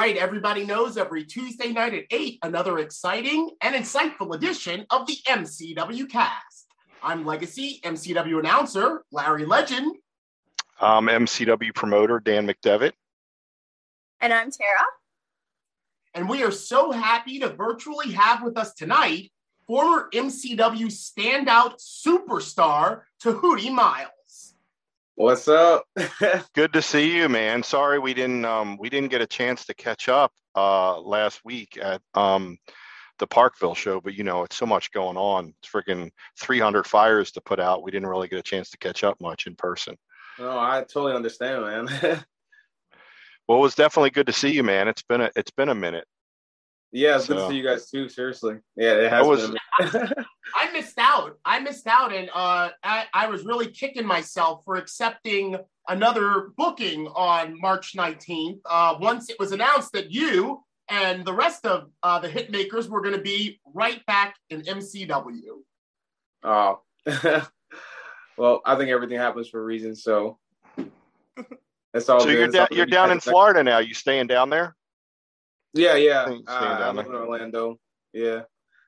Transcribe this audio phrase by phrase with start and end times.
[0.00, 5.18] right, everybody knows every Tuesday night at 8, another exciting and insightful edition of the
[5.28, 6.68] MCW cast.
[7.02, 9.94] I'm Legacy MCW announcer Larry Legend.
[10.80, 12.92] I'm MCW promoter Dan McDevitt.
[14.22, 14.86] And I'm Tara.
[16.14, 19.30] And we are so happy to virtually have with us tonight
[19.66, 24.08] former MCW standout superstar Tehuti Miles.
[25.20, 25.84] What's up?
[26.54, 27.62] Good to see you, man.
[27.62, 31.76] Sorry we didn't um, we didn't get a chance to catch up uh, last week
[31.76, 32.56] at um,
[33.18, 35.52] the Parkville show, but you know it's so much going on.
[35.58, 36.08] It's freaking
[36.40, 37.82] 300 fires to put out.
[37.82, 39.98] We didn't really get a chance to catch up much in person.
[40.38, 41.86] No, I totally understand, man.
[43.46, 44.88] well, it was definitely good to see you, man.
[44.88, 46.06] It's been a it's been a minute.
[46.92, 47.34] Yeah, it's so.
[47.34, 48.08] good to see you guys too.
[48.08, 49.26] Seriously, yeah, it has.
[49.26, 51.38] Was, I missed out.
[51.44, 55.56] I missed out, and uh, I, I was really kicking myself for accepting
[55.88, 58.60] another booking on March 19th.
[58.64, 63.00] Uh, once it was announced that you and the rest of uh, the hitmakers were
[63.00, 65.62] going to be right back in MCW.
[66.42, 66.80] Oh,
[68.36, 69.94] well, I think everything happens for a reason.
[69.94, 70.38] So
[71.92, 72.20] that's all.
[72.20, 73.78] So you're, da- you're down in Florida now.
[73.78, 74.74] You staying down there?
[75.74, 76.22] Yeah, yeah.
[76.22, 77.78] Uh, I live in Orlando.
[78.12, 78.42] Yeah,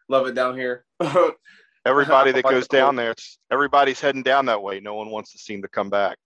[0.08, 0.84] love it down here.
[1.84, 4.78] Everybody that goes down there, it's everybody's heading down that way.
[4.78, 6.16] No one wants to seem to come back.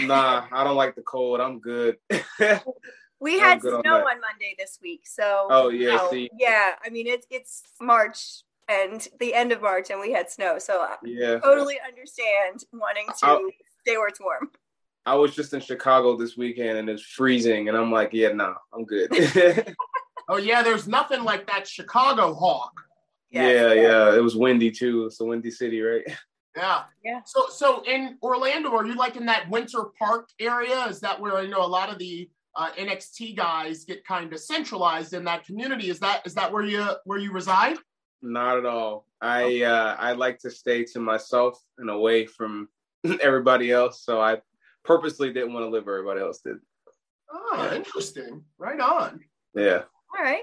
[0.00, 1.40] Nah, I don't like the cold.
[1.40, 1.96] I'm good.
[3.20, 6.72] we had snow on, on, Monday this week, so oh yeah, you know, see, yeah.
[6.84, 10.80] I mean, it's it's March and the end of March, and we had snow, so
[10.80, 13.48] I yeah, totally understand wanting to I'll,
[13.82, 14.50] stay where it's warm.
[15.06, 18.54] I was just in Chicago this weekend, and it's freezing, and I'm like, yeah, nah,
[18.74, 19.12] I'm good.
[20.28, 22.82] oh yeah, there's nothing like that Chicago hawk.
[23.30, 25.06] Yeah, yeah, it was windy too.
[25.06, 26.04] It's a windy city, right?
[26.56, 26.84] Yeah.
[27.04, 27.20] Yeah.
[27.26, 30.86] So so in Orlando, are you like in that Winter Park area?
[30.86, 34.40] Is that where I know a lot of the uh, NXT guys get kind of
[34.40, 35.90] centralized in that community?
[35.90, 37.76] Is that is that where you where you reside?
[38.22, 39.06] Not at all.
[39.20, 39.64] I okay.
[39.64, 42.68] uh, I like to stay to myself and away from
[43.20, 44.02] everybody else.
[44.02, 44.40] So I
[44.84, 46.56] purposely didn't want to live where everybody else did.
[47.30, 48.44] Oh, interesting.
[48.58, 49.20] Right on.
[49.54, 49.82] Yeah.
[50.14, 50.42] All right.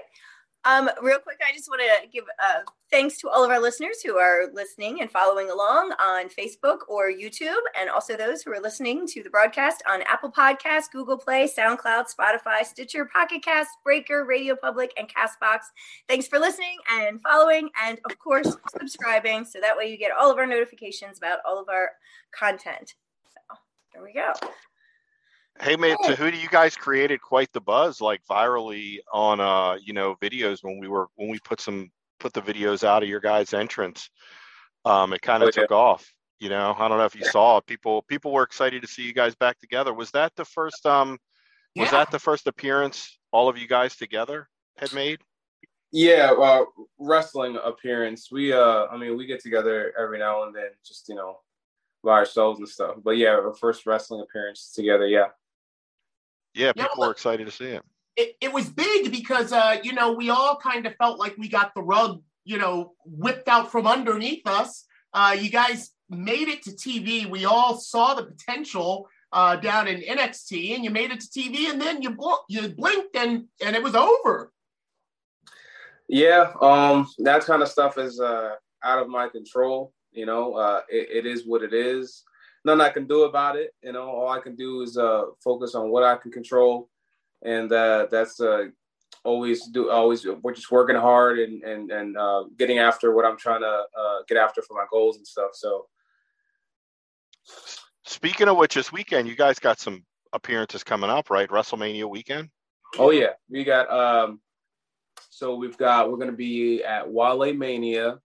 [0.66, 2.60] Um, real quick, I just want to give uh,
[2.90, 7.10] thanks to all of our listeners who are listening and following along on Facebook or
[7.10, 11.46] YouTube, and also those who are listening to the broadcast on Apple Podcasts, Google Play,
[11.46, 15.58] SoundCloud, Spotify, Stitcher, Pocket Cast, Breaker, Radio Public, and Castbox.
[16.08, 20.30] Thanks for listening and following, and of course, subscribing, so that way you get all
[20.30, 21.90] of our notifications about all of our
[22.32, 22.94] content.
[23.28, 23.58] So
[23.92, 24.32] there we go.
[25.60, 30.16] Hey man, Tehuti, you guys created quite the buzz, like virally on uh, you know,
[30.20, 33.54] videos when we were when we put some put the videos out of your guys'
[33.54, 34.10] entrance.
[34.84, 35.76] Um, it kind of oh, took yeah.
[35.76, 36.12] off.
[36.40, 37.66] You know, I don't know if you saw it.
[37.66, 39.94] People people were excited to see you guys back together.
[39.94, 41.18] Was that the first um
[41.76, 45.20] was that the first appearance all of you guys together had made?
[45.92, 46.64] Yeah, uh,
[46.98, 48.28] wrestling appearance.
[48.30, 51.38] We uh I mean we get together every now and then just, you know,
[52.02, 52.96] by ourselves and stuff.
[53.02, 55.28] But yeah, our first wrestling appearance together, yeah.
[56.54, 57.82] Yeah, people yeah, were excited to see it.
[58.16, 58.36] it.
[58.40, 61.74] It was big because, uh, you know, we all kind of felt like we got
[61.74, 64.84] the rug, you know, whipped out from underneath us.
[65.12, 67.28] Uh, you guys made it to TV.
[67.28, 71.68] We all saw the potential uh, down in NXT, and you made it to TV,
[71.68, 74.52] and then you bl- you blinked, and and it was over.
[76.08, 78.50] Yeah, um, that kind of stuff is uh,
[78.84, 79.92] out of my control.
[80.12, 82.22] You know, uh, it, it is what it is
[82.64, 83.74] nothing I can do about it.
[83.82, 86.88] You know, all I can do is uh, focus on what I can control,
[87.42, 88.66] and uh, that's uh,
[89.22, 89.90] always do.
[89.90, 93.84] Always we're just working hard and and and uh, getting after what I'm trying to
[93.98, 95.50] uh, get after for my goals and stuff.
[95.54, 95.86] So,
[98.04, 101.48] speaking of which, this weekend you guys got some appearances coming up, right?
[101.48, 102.50] WrestleMania weekend.
[102.98, 103.90] Oh yeah, we got.
[103.90, 104.40] um
[105.30, 106.10] So we've got.
[106.10, 108.20] We're going to be at Wale Mania.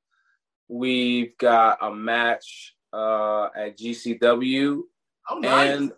[0.67, 4.81] We've got a match uh, at GCW.
[5.29, 5.77] Oh, nice.
[5.77, 5.91] And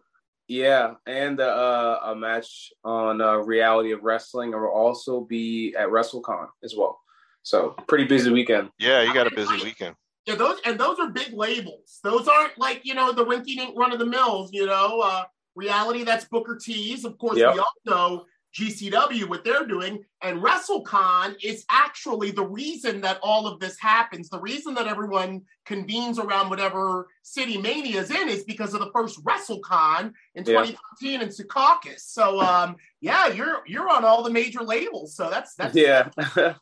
[0.48, 5.88] yeah, and uh, a match on uh, Reality of Wrestling, and will also be at
[5.88, 7.00] WrestleCon as well.
[7.44, 8.70] So pretty busy weekend.
[8.78, 9.96] Yeah, you got a busy weekend.
[10.26, 12.00] Yeah, those and those are big labels.
[12.04, 14.52] Those aren't like you know the rinky dink run of the mills.
[14.54, 15.24] You know, uh,
[15.56, 17.06] reality that's Booker T's.
[17.06, 17.54] Of course, yep.
[17.54, 20.04] we all know GCW, what they're doing.
[20.22, 24.30] And WrestleCon is actually the reason that all of this happens.
[24.30, 28.92] The reason that everyone convenes around whatever city Mania is in is because of the
[28.92, 31.22] first WrestleCon in 2013 yeah.
[31.22, 32.00] in Secaucus.
[32.00, 35.16] So um, yeah, you're you're on all the major labels.
[35.16, 36.56] So that's that's yeah good.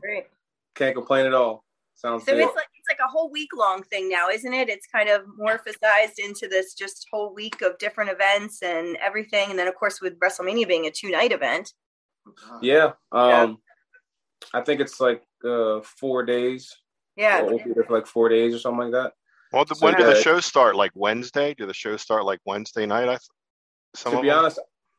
[0.00, 0.24] Great.
[0.74, 1.64] Can't complain at all.
[2.02, 2.42] Sounds so good.
[2.42, 4.68] it's like it's like a whole week long thing now, isn't it?
[4.68, 9.50] It's kind of morphosized into this just whole week of different events and everything.
[9.50, 11.72] And then of course with WrestleMania being a two night event.
[12.60, 12.92] Yeah.
[13.12, 13.54] Um, yeah.
[14.52, 16.74] I think it's like uh, four days.
[17.16, 17.42] Yeah.
[17.42, 19.12] We'll be there for like four days or something like that.
[19.52, 20.74] Well, the, so, when do the shows start?
[20.74, 21.54] Like Wednesday?
[21.54, 23.08] Do the shows start like Wednesday night?
[23.08, 23.18] I
[23.94, 24.38] some to be them?
[24.38, 24.58] honest,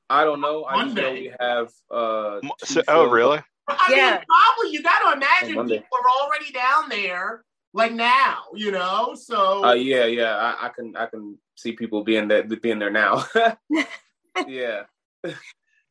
[0.10, 0.64] I don't know.
[0.64, 1.70] I just know we have.
[1.92, 3.42] Uh, so, oh, really?
[3.68, 4.12] I yeah.
[4.12, 7.44] mean, probably you got to imagine people are already down there,
[7.74, 9.16] like now, you know.
[9.16, 9.64] So.
[9.64, 13.26] Uh, yeah, yeah, I, I can, I can see people being there, being there now.
[14.48, 14.84] yeah.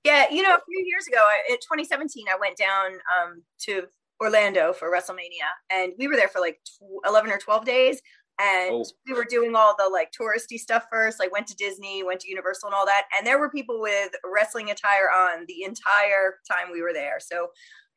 [0.05, 3.85] Yeah, you know, a few years ago, in 2017, I went down um, to
[4.21, 6.59] Orlando for WrestleMania, and we were there for like
[7.07, 8.03] 11 or 12 days
[8.43, 8.85] and oh.
[9.07, 12.29] we were doing all the like touristy stuff first like went to disney went to
[12.29, 16.73] universal and all that and there were people with wrestling attire on the entire time
[16.73, 17.49] we were there so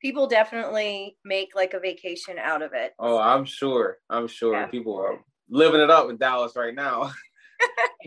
[0.02, 4.68] people definitely make like a vacation out of it oh i'm sure i'm sure yeah.
[4.68, 5.20] people are
[5.50, 7.12] living it up in dallas right now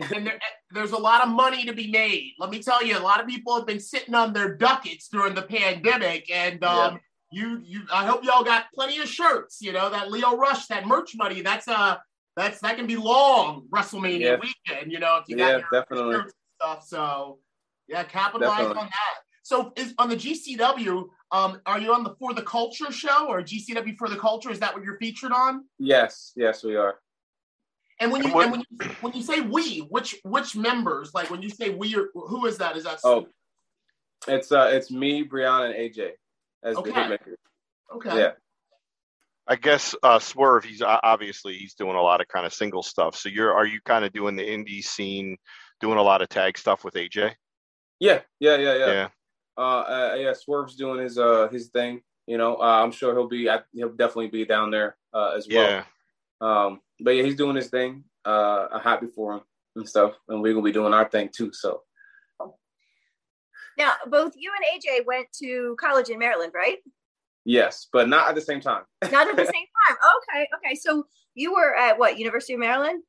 [0.15, 0.39] and there,
[0.71, 3.27] there's a lot of money to be made let me tell you a lot of
[3.27, 6.97] people have been sitting on their ducats during the pandemic and um, yeah
[7.31, 10.87] you you I hope y'all got plenty of shirts, you know, that Leo Rush, that
[10.87, 11.41] merch money.
[11.41, 11.97] That's uh
[12.35, 14.35] that's that can be long WrestleMania yeah.
[14.35, 14.91] weekend.
[14.91, 16.85] You know, if you got yeah, definitely stuff.
[16.85, 17.39] So
[17.87, 18.81] yeah, capitalize definitely.
[18.81, 19.15] on that.
[19.43, 21.07] So is on the GCW.
[21.31, 24.51] Um, are you on the For the Culture show or GCW For the Culture?
[24.51, 25.65] Is that what you're featured on?
[25.77, 26.99] Yes, yes, we are.
[27.99, 31.13] And when you and when you, when you say we, which which members?
[31.13, 32.77] Like when you say we, are, who is that?
[32.77, 32.99] Is that?
[33.03, 33.27] Oh,
[34.27, 36.11] it's uh, it's me, Brianna, and AJ
[36.63, 36.91] as okay.
[36.91, 37.35] the hitmaker.
[37.95, 38.17] Okay.
[38.17, 38.31] Yeah.
[39.49, 43.15] I guess uh, Swerve, he's obviously he's doing a lot of kind of single stuff.
[43.15, 45.37] So you're are you kind of doing the indie scene,
[45.81, 47.33] doing a lot of tag stuff with AJ?
[47.99, 48.87] Yeah, yeah, yeah, yeah.
[48.87, 49.07] Yeah.
[49.57, 52.01] Uh, uh, yeah, Swerve's doing his uh his thing.
[52.27, 55.67] You know, uh, I'm sure he'll be he'll definitely be down there uh, as well.
[55.67, 55.83] Yeah.
[56.41, 58.03] Um, but yeah, he's doing his thing.
[58.23, 59.41] Uh, I'm happy for him
[59.75, 61.51] and stuff, and we're gonna be doing our thing too.
[61.53, 61.81] So.
[63.79, 66.79] Now, both you and AJ went to college in Maryland, right?
[67.49, 68.83] Yes, but not at the same time.
[69.11, 69.97] not at the same time.
[70.21, 70.75] Okay, okay.
[70.75, 73.01] So you were at what University of Maryland?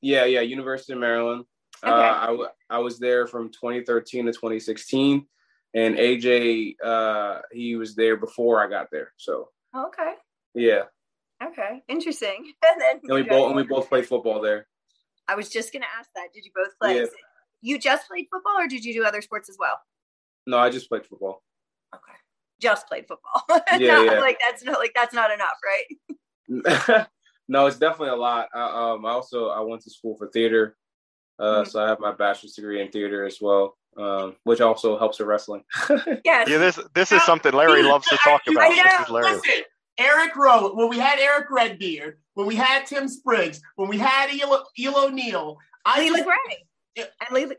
[0.00, 1.44] Yeah, yeah, University of Maryland.
[1.80, 2.08] Uh, okay.
[2.08, 5.24] Uh, I, w- I was there from 2013 to 2016,
[5.74, 9.12] and AJ uh, he was there before I got there.
[9.16, 10.14] So okay.
[10.56, 10.82] Yeah.
[11.40, 12.52] Okay, interesting.
[12.68, 14.66] and then and we both and we both played football there.
[15.28, 16.30] I was just gonna ask that.
[16.34, 16.96] Did you both play?
[16.96, 17.06] Yeah.
[17.60, 19.78] You just played football, or did you do other sports as well?
[20.48, 21.44] No, I just played football.
[21.94, 22.18] Okay
[22.62, 23.42] just played football.
[23.78, 24.20] Yeah, not, yeah.
[24.20, 27.06] Like that's not like that's not enough, right?
[27.48, 28.48] no, it's definitely a lot.
[28.54, 30.76] I, um, I also I went to school for theater,
[31.38, 31.70] uh, mm-hmm.
[31.70, 35.28] so I have my bachelor's degree in theater as well, um, which also helps with
[35.28, 35.64] wrestling.
[36.24, 36.48] yes.
[36.48, 38.70] Yeah, this this is something Larry loves to talk about.
[38.70, 39.32] This is Larry.
[39.32, 39.64] Listen,
[39.98, 44.32] Eric Rowe, when we had Erick Redbeard, when we had Tim Spriggs, when we had
[44.32, 46.66] Eel, Eel O'Neill, I Leela Grey.
[46.96, 47.54] and Leela,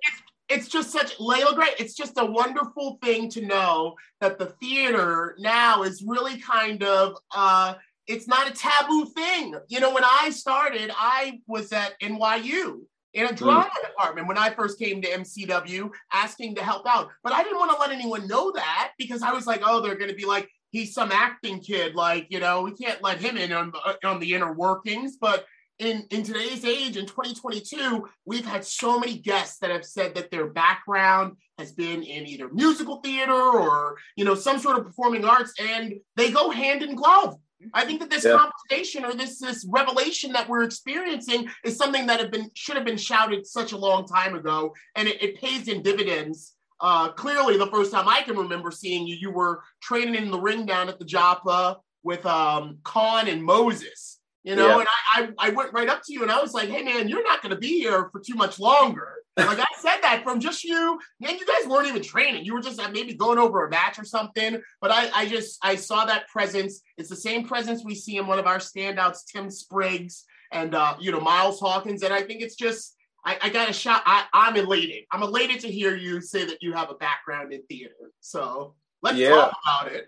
[0.50, 1.70] it's just such Layla Gray.
[1.80, 7.16] It's just a wonderful thing to know that the theater now is really kind of
[7.34, 7.76] uh,
[8.08, 9.56] it's not a taboo thing.
[9.70, 12.82] You know, when I started, I was at NYU
[13.14, 13.36] in a hmm.
[13.36, 13.88] drama mm.
[13.90, 17.10] department when I first came to MCW asking to help out.
[17.24, 19.96] But I didn't want to let anyone know that because I was like, oh, they're
[19.96, 21.96] going to be like, he's some acting kid.
[21.96, 23.72] Like, you know, we can't let him in on,
[24.04, 25.18] on the inner workings.
[25.22, 25.46] But
[25.86, 30.32] in, in today's age, in 2022, we've had so many guests that have said that
[30.32, 35.26] their background has been in either musical theater or, you know, some sort of performing
[35.26, 37.38] arts, and they go hand in glove.
[37.74, 38.38] I think that this yeah.
[38.38, 42.84] conversation or this this revelation that we're experiencing is something that have been should have
[42.84, 46.56] been shouted such a long time ago, and it, it pays in dividends.
[46.82, 50.40] Uh, clearly, the first time I can remember seeing you, you were training in the
[50.40, 54.13] ring down at the Joppa with um, Kaun and Moses
[54.44, 54.80] you know, yeah.
[54.80, 57.08] and I, I, I went right up to you and I was like, hey man,
[57.08, 59.16] you're not gonna be here for too much longer.
[59.38, 62.46] like I said that from just you, man, you guys weren't even training.
[62.46, 64.62] You were just uh, maybe going over a match or something.
[64.82, 66.82] But I, I just I saw that presence.
[66.98, 70.98] It's the same presence we see in one of our standouts, Tim Spriggs and uh,
[71.00, 72.04] you know, Miles Hawkins.
[72.04, 72.96] And I think it's just
[73.26, 74.04] I, I got a shot.
[74.06, 75.06] I, I'm elated.
[75.10, 77.96] I'm elated to hear you say that you have a background in theater.
[78.20, 79.30] So let's yeah.
[79.30, 80.06] talk about it.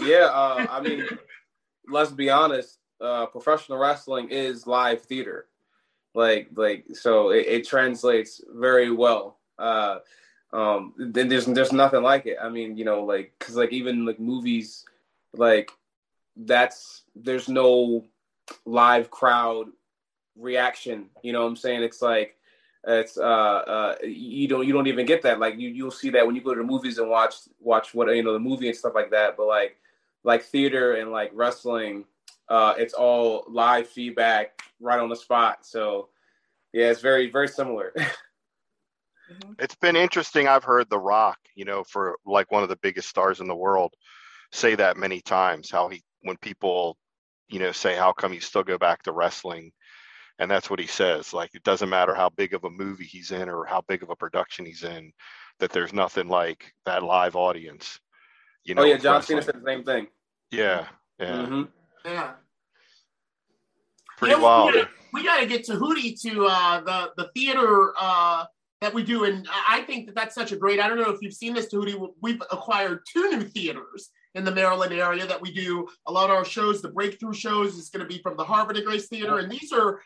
[0.00, 1.08] yeah, uh, I mean,
[1.88, 5.46] let's be honest uh, professional wrestling is live theater.
[6.14, 9.38] Like like so it, it translates very well.
[9.58, 9.98] Uh,
[10.52, 12.38] um, then there's there's nothing like it.
[12.42, 14.84] I mean, you know, like because like even like movies,
[15.32, 15.70] like
[16.36, 18.04] that's there's no
[18.64, 19.68] live crowd
[20.36, 21.06] reaction.
[21.22, 21.82] You know what I'm saying?
[21.82, 22.36] It's like
[22.86, 25.38] it's uh uh you don't you don't even get that.
[25.38, 28.14] Like you you'll see that when you go to the movies and watch watch what
[28.14, 29.36] you know the movie and stuff like that.
[29.36, 29.76] But like
[30.24, 32.04] like theater and like wrestling
[32.50, 35.64] uh, it's all live feedback right on the spot.
[35.64, 36.08] So
[36.72, 37.94] yeah, it's very very similar.
[39.30, 39.52] Mm-hmm.
[39.60, 40.48] It's been interesting.
[40.48, 43.54] I've heard The Rock, you know, for like one of the biggest stars in the
[43.54, 43.94] world,
[44.50, 45.70] say that many times.
[45.70, 46.96] How he, when people,
[47.48, 49.70] you know, say, "How come you still go back to wrestling?"
[50.40, 51.32] and that's what he says.
[51.32, 54.10] Like it doesn't matter how big of a movie he's in or how big of
[54.10, 55.12] a production he's in,
[55.60, 58.00] that there's nothing like that live audience.
[58.64, 58.82] You know.
[58.82, 60.08] Oh yeah, John Cena said the same thing.
[60.50, 60.86] Yeah.
[61.18, 61.32] Yeah.
[61.32, 61.62] Mm-hmm.
[62.04, 62.32] Yeah.
[64.16, 64.88] Pretty you know, wild.
[65.12, 68.44] We got to get Tehuti to uh, the the theater uh,
[68.80, 70.78] that we do, and I think that that's such a great.
[70.78, 71.98] I don't know if you've seen this, Tehuti.
[72.20, 76.36] We've acquired two new theaters in the Maryland area that we do a lot of
[76.36, 76.80] our shows.
[76.80, 79.72] The breakthrough shows is going to be from the Havre de Grace Theater, and these
[79.72, 80.00] are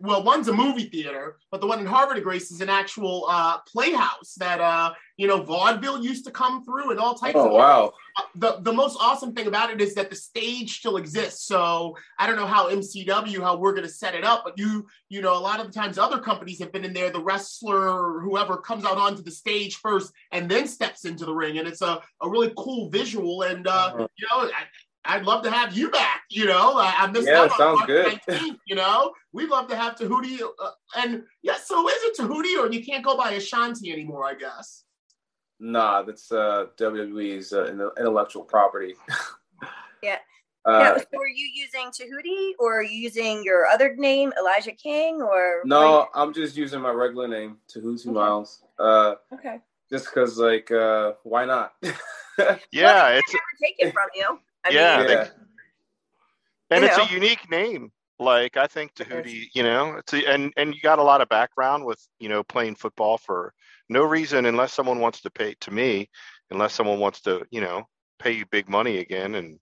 [0.00, 3.26] well, one's a movie theater, but the one in Havre de Grace is an actual
[3.30, 7.36] uh, playhouse that uh, you know vaudeville used to come through and all types.
[7.36, 7.92] Oh of wow!
[8.18, 11.46] Uh, the the most awesome thing about it is that the stage still exists.
[11.46, 14.86] So I don't know how MCW how we're going to set it up, but you
[15.08, 17.10] you know a lot of the times other companies have been in there.
[17.10, 21.34] The wrestler or whoever comes out onto the stage first and then steps into the
[21.34, 23.42] ring, and it's a, a really cool visual.
[23.42, 24.08] And uh, uh-huh.
[24.16, 24.44] you know.
[24.44, 24.64] I,
[25.04, 26.22] I'd love to have you back.
[26.30, 28.20] You know, I, I missed yeah, out sounds good.
[28.28, 30.40] 19th, you know, we'd love to have Tehuti.
[30.42, 34.26] Uh, and yeah, so is it Tehuti or you can't go by Ashante anymore?
[34.26, 34.84] I guess.
[35.58, 37.66] Nah, that's uh, WWE's uh,
[37.98, 38.94] intellectual property.
[40.02, 40.16] yeah.
[40.64, 44.72] Uh, yeah, so were you using Tehuti or are you using your other name, Elijah
[44.72, 45.62] King, or?
[45.64, 48.10] No, I'm just using my regular name, Tahuti okay.
[48.10, 48.62] Miles.
[48.78, 49.60] Uh, okay.
[49.90, 51.72] Just because, like, uh, why not?
[51.82, 54.38] yeah, well, it's take it from you.
[54.64, 55.28] I yeah, mean, yeah.
[56.70, 57.04] and it's know.
[57.04, 57.92] a unique name.
[58.18, 61.28] Like I think Tehuti, you know, it's a, and and you got a lot of
[61.30, 63.54] background with you know playing football for
[63.88, 66.10] no reason unless someone wants to pay to me,
[66.50, 67.84] unless someone wants to you know
[68.18, 69.58] pay you big money again and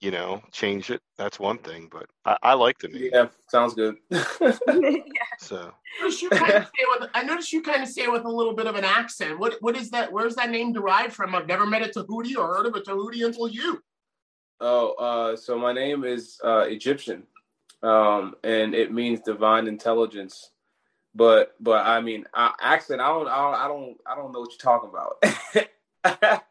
[0.00, 1.00] you know change it.
[1.18, 3.10] That's one thing, but I, I like the name.
[3.12, 3.96] Yeah, sounds good.
[4.10, 5.02] yeah.
[5.40, 9.38] So I noticed you kind of say it with a little bit of an accent.
[9.38, 10.12] What what is that?
[10.12, 11.34] Where's that name derived from?
[11.34, 13.80] I've never met a Tehuti or heard of a Tehuti until you.
[14.60, 17.24] Oh, uh, so my name is uh, Egyptian,
[17.82, 20.50] um, and it means divine intelligence.
[21.14, 23.00] But but I mean, I, accent.
[23.00, 25.16] I don't, I don't I don't I don't know what you're talking about.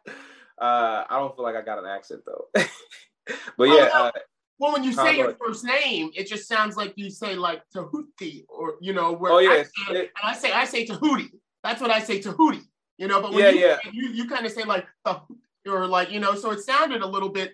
[0.58, 2.48] uh, I don't feel like I got an accent though.
[3.58, 3.90] but yeah.
[3.94, 4.12] Uh,
[4.60, 8.46] well, when you say your first name, it just sounds like you say like Tahuti
[8.48, 9.32] or you know where.
[9.34, 9.64] Oh yeah.
[9.90, 11.32] I, and I say I say Tahuti.
[11.64, 12.62] That's what I say Tahuti.
[12.98, 13.78] You know, but when yeah, you, yeah.
[13.92, 15.20] you you kind of say like the
[15.68, 17.54] or like you know, so it sounded a little bit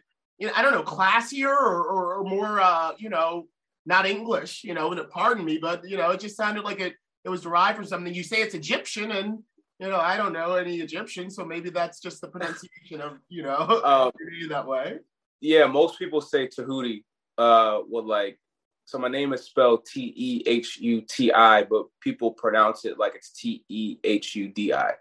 [0.56, 3.48] I don't know, classier or, or, or more, uh, you know,
[3.86, 6.94] not English, you know, pardon me, but, you know, it just sounded like it,
[7.26, 8.14] it was derived from something.
[8.14, 9.40] You say it's Egyptian and,
[9.80, 13.44] you know, I don't know any Egyptian, so maybe that's just the pronunciation of, you
[13.44, 14.12] know, um,
[14.50, 15.00] that way.
[15.42, 17.04] Yeah, most people say Tahuti
[17.38, 18.40] uh, with like,
[18.86, 22.98] so my name is spelled T E H U T I, but people pronounce it
[22.98, 24.94] like it's T E H U D I.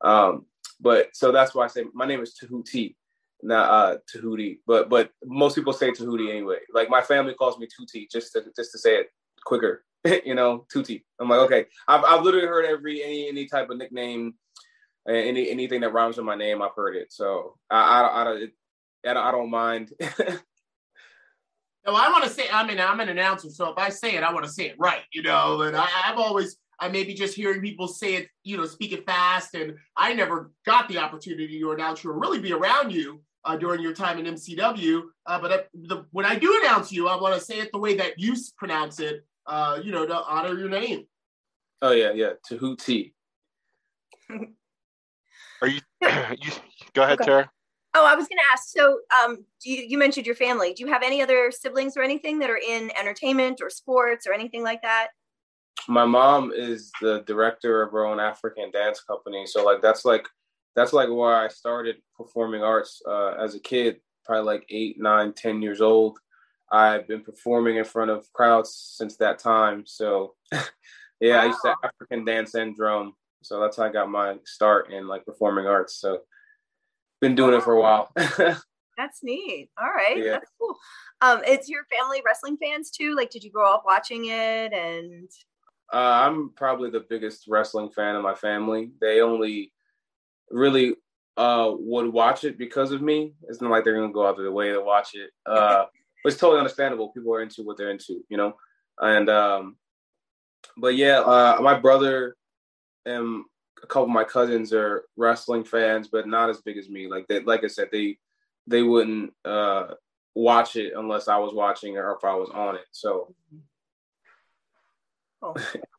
[0.00, 0.46] Um,
[0.80, 2.96] but so that's why I say my name is Tahuti
[3.42, 6.58] not uh Tahuti, but but most people say Tahuti anyway.
[6.72, 9.08] Like my family calls me Tuti just to just to say it
[9.44, 9.84] quicker,
[10.24, 11.04] you know, Tuti.
[11.20, 11.66] I'm like, okay.
[11.86, 14.34] I've I've literally heard every any any type of nickname,
[15.08, 17.12] any anything that rhymes with my name, I've heard it.
[17.12, 19.92] So I I, I, I, don't, I don't mind.
[21.86, 22.44] No, I want to say.
[22.52, 24.76] I mean, I'm an announcer, so if I say it, I want to say it
[24.78, 25.04] right.
[25.10, 28.56] You know, and I, I've always I may be just hearing people say it, you
[28.56, 32.52] know, speak it fast, and I never got the opportunity to announce or really be
[32.52, 35.00] around you uh, during your time in MCW.
[35.24, 37.78] Uh, but uh, the, when I do announce you, I want to say it the
[37.78, 41.06] way that you pronounce it, uh, you know, to honor your name.
[41.80, 42.32] Oh, yeah, yeah.
[42.48, 43.14] Tehuti.
[45.62, 46.52] Are you, you
[46.92, 47.24] go ahead, okay.
[47.24, 47.50] Tara.
[47.94, 48.68] Oh, I was going to ask.
[48.68, 50.74] So, um, you, you mentioned your family.
[50.74, 54.34] Do you have any other siblings or anything that are in entertainment or sports or
[54.34, 55.08] anything like that?
[55.88, 59.46] My mom is the director of her own African dance company.
[59.46, 60.28] So, like, that's like
[60.78, 65.32] that's like why I started performing arts uh, as a kid, probably like eight, nine,
[65.32, 66.18] ten years old.
[66.70, 69.82] I've been performing in front of crowds since that time.
[69.86, 70.34] So,
[71.20, 71.42] yeah, wow.
[71.42, 73.14] I used to African dance and drum.
[73.42, 75.96] So that's how I got my start in like performing arts.
[75.96, 76.20] So,
[77.20, 77.58] been doing wow.
[77.58, 78.12] it for a while.
[78.16, 79.70] that's neat.
[79.80, 80.30] All right, yeah.
[80.30, 80.76] that's cool.
[81.22, 83.16] Um, is your family wrestling fans too?
[83.16, 84.72] Like, did you grow up watching it?
[84.72, 85.28] And
[85.92, 88.92] uh, I'm probably the biggest wrestling fan in my family.
[89.00, 89.72] They only
[90.50, 90.94] really
[91.36, 93.32] uh, would watch it because of me.
[93.48, 95.30] It's not like they're gonna go out of their way to watch it.
[95.46, 95.86] Uh,
[96.24, 97.10] it's totally understandable.
[97.10, 98.54] People are into what they're into, you know.
[98.98, 99.76] And um,
[100.76, 102.36] but yeah, uh, my brother
[103.06, 103.44] and
[103.82, 107.08] a couple of my cousins are wrestling fans, but not as big as me.
[107.08, 108.18] Like they, like I said, they
[108.66, 109.94] they wouldn't uh,
[110.34, 112.86] watch it unless I was watching or if I was on it.
[112.90, 113.34] So.
[115.40, 115.54] Oh.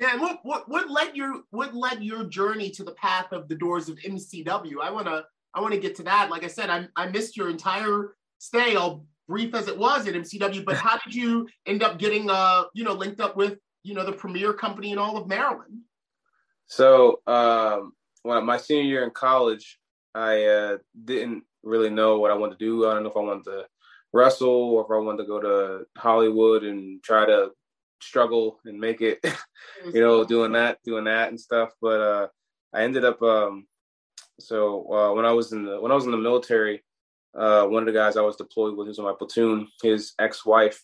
[0.00, 3.48] Yeah, and what, what what led your what led your journey to the path of
[3.48, 4.80] the doors of MCW?
[4.82, 6.30] I wanna I wanna get to that.
[6.30, 10.14] Like I said, I I missed your entire stay, all brief as it was at
[10.14, 10.64] MCW.
[10.64, 14.06] But how did you end up getting uh you know linked up with you know
[14.06, 15.82] the premier company in all of Maryland?
[16.66, 17.92] So um,
[18.22, 19.78] when my senior year in college,
[20.14, 22.88] I uh, didn't really know what I wanted to do.
[22.88, 23.66] I don't know if I wanted to
[24.12, 27.50] wrestle or if I wanted to go to Hollywood and try to
[28.00, 29.18] struggle and make it,
[29.92, 31.70] you know, doing that, doing that and stuff.
[31.80, 32.28] But uh,
[32.74, 33.22] I ended up.
[33.22, 33.66] Um,
[34.38, 36.82] so uh, when I was in the when I was in the military,
[37.36, 40.82] uh, one of the guys I was deployed with, who's on my platoon, his ex-wife,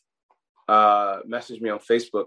[0.68, 2.26] uh, messaged me on Facebook,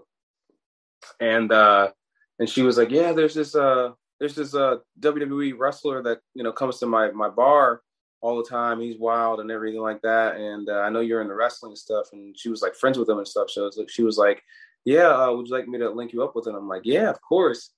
[1.20, 1.90] and uh,
[2.38, 6.42] and she was like, "Yeah, there's this uh, there's this uh WWE wrestler that you
[6.42, 7.82] know comes to my my bar."
[8.20, 8.80] all the time.
[8.80, 10.36] He's wild and everything like that.
[10.36, 12.08] And uh, I know you're in the wrestling stuff.
[12.12, 13.50] And she was like friends with him and stuff.
[13.50, 14.42] So like, she was like,
[14.84, 17.10] "Yeah, uh, would you like me to link you up with him?" I'm like, "Yeah,
[17.10, 17.72] of course."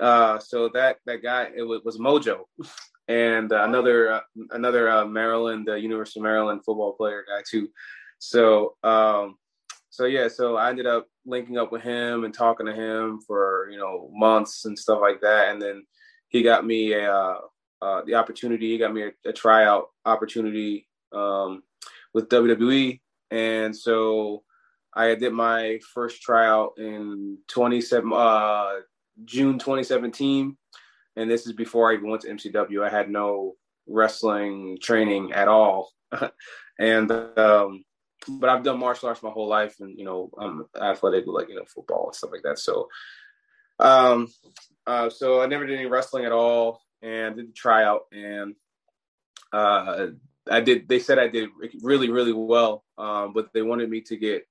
[0.00, 2.44] Uh, so that that guy it was, was Mojo,
[3.08, 4.20] and uh, another uh,
[4.50, 7.68] another uh, Maryland University of Maryland football player guy too.
[8.18, 9.36] So um,
[9.90, 13.68] so yeah, so I ended up linking up with him and talking to him for
[13.70, 15.84] you know months and stuff like that, and then
[16.28, 17.12] he got me a
[17.82, 18.70] uh, the opportunity.
[18.70, 21.62] He got me a, a tryout opportunity um,
[22.14, 24.42] with WWE, and so
[24.94, 28.72] I did my first tryout in 27 uh,
[29.24, 30.56] June 2017,
[31.16, 32.84] and this is before I even went to MCW.
[32.84, 33.54] I had no
[33.86, 35.90] wrestling training at all,
[36.78, 37.84] and um,
[38.28, 41.56] but I've done martial arts my whole life, and you know I'm athletic, like you
[41.56, 42.58] know football and stuff like that.
[42.58, 42.88] So,
[43.78, 44.28] um,
[44.86, 48.54] uh, so I never did any wrestling at all and did the tryout and
[49.52, 50.08] uh,
[50.50, 50.88] I did.
[50.88, 51.50] They said I did
[51.82, 54.46] really, really well, um, but they wanted me to get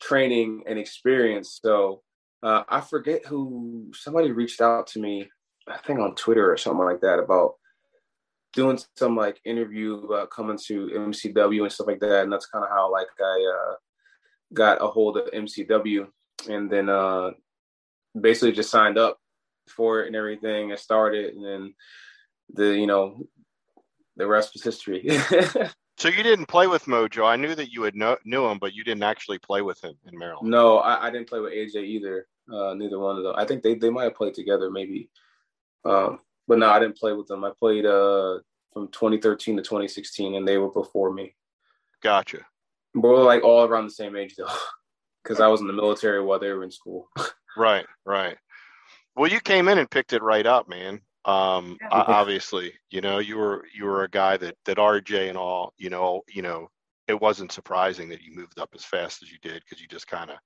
[0.00, 1.58] training and experience.
[1.62, 2.02] So
[2.42, 5.28] uh, I forget who somebody reached out to me,
[5.68, 7.54] I think on Twitter or something like that about
[8.52, 12.22] doing some like interview about coming to MCW and stuff like that.
[12.22, 13.74] And that's kind of how like I uh,
[14.52, 16.06] got a hold of MCW
[16.48, 17.30] and then uh,
[18.18, 19.18] basically just signed up
[19.68, 20.72] for it and everything.
[20.72, 21.74] I started, and then
[22.52, 23.26] the you know
[24.16, 25.08] the rest was history.
[25.96, 27.26] so you didn't play with Mojo.
[27.26, 29.94] I knew that you had know, knew him, but you didn't actually play with him
[30.06, 30.50] in Maryland.
[30.50, 32.26] No, I, I didn't play with AJ either.
[32.52, 33.34] Uh, neither one of them.
[33.36, 35.08] I think they, they might have played together, maybe.
[35.84, 37.44] Um, but no, I didn't play with them.
[37.44, 38.40] I played uh,
[38.72, 41.34] from 2013 to 2016, and they were before me.
[42.02, 42.40] Gotcha.
[42.94, 44.52] But we're like all around the same age though,
[45.22, 47.08] because I was in the military while they were in school.
[47.56, 48.36] right, right.
[49.16, 51.00] Well, you came in and picked it right up, man.
[51.24, 51.88] Um, yeah.
[51.90, 55.90] obviously, you know, you were you were a guy that that RJ and all, you
[55.90, 56.68] know, you know,
[57.08, 60.06] it wasn't surprising that you moved up as fast as you did because you just
[60.06, 60.36] kind of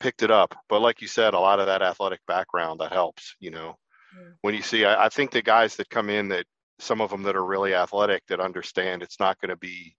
[0.00, 0.54] picked it up.
[0.68, 3.36] But like you said, a lot of that athletic background that helps.
[3.40, 3.76] You know,
[4.18, 4.32] mm.
[4.42, 6.46] when you see, I, I think the guys that come in that
[6.78, 9.96] some of them that are really athletic that understand it's not going to be,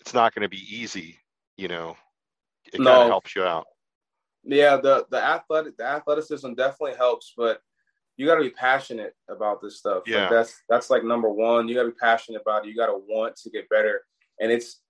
[0.00, 1.18] it's not going to be easy.
[1.56, 1.96] You know,
[2.72, 2.90] it no.
[2.90, 3.66] kind of helps you out.
[4.44, 7.60] Yeah, the the athletic the athleticism definitely helps, but
[8.20, 10.02] you got to be passionate about this stuff.
[10.06, 11.68] Yeah, like that's that's like number one.
[11.68, 12.68] You got to be passionate about it.
[12.68, 14.02] You got to want to get better,
[14.38, 14.80] and it's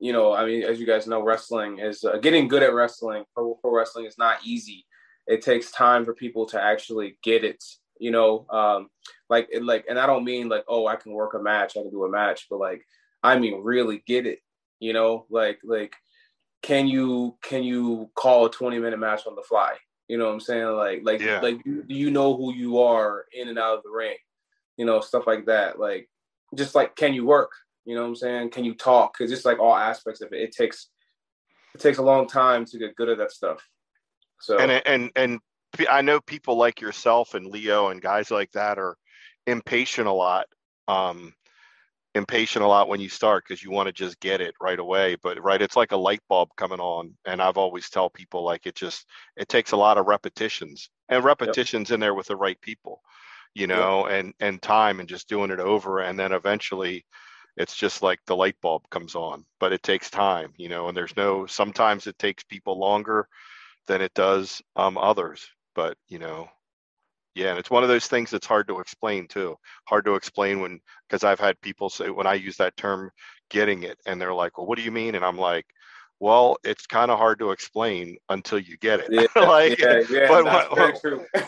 [0.00, 3.22] you know, I mean, as you guys know, wrestling is uh, getting good at wrestling.
[3.36, 4.84] Pro, pro wrestling is not easy.
[5.28, 7.62] It takes time for people to actually get it.
[8.00, 8.88] You know, um,
[9.30, 11.90] like like, and I don't mean like, oh, I can work a match, I can
[11.92, 12.82] do a match, but like,
[13.22, 14.40] I mean, really get it.
[14.80, 15.94] You know, like like
[16.62, 19.74] can you can you call a 20 minute match on the fly?
[20.12, 20.66] You know what I'm saying?
[20.66, 21.40] Like like yeah.
[21.40, 24.18] like do you know who you are in and out of the ring?
[24.76, 25.78] You know, stuff like that.
[25.80, 26.10] Like
[26.54, 27.52] just like can you work?
[27.86, 28.50] You know what I'm saying?
[28.50, 29.16] Can you talk?
[29.16, 30.90] Cause just like all aspects of it, it takes
[31.74, 33.66] it takes a long time to get good at that stuff.
[34.38, 35.40] So and and and
[35.90, 38.98] I know people like yourself and Leo and guys like that are
[39.46, 40.44] impatient a lot.
[40.88, 41.32] Um,
[42.14, 45.16] impatient a lot when you start because you want to just get it right away
[45.22, 48.66] but right it's like a light bulb coming on and i've always tell people like
[48.66, 51.94] it just it takes a lot of repetitions and repetitions yep.
[51.94, 53.00] in there with the right people
[53.54, 54.18] you know yep.
[54.18, 57.04] and and time and just doing it over and then eventually
[57.56, 60.96] it's just like the light bulb comes on but it takes time you know and
[60.96, 63.26] there's no sometimes it takes people longer
[63.86, 66.46] than it does um others but you know
[67.34, 69.56] yeah, and it's one of those things that's hard to explain too.
[69.86, 73.10] Hard to explain when because I've had people say when I use that term
[73.48, 75.64] getting it and they're like, "Well, what do you mean?" and I'm like,
[76.20, 80.28] "Well, it's kind of hard to explain until you get it." Yeah, like yeah, yeah,
[80.28, 80.44] but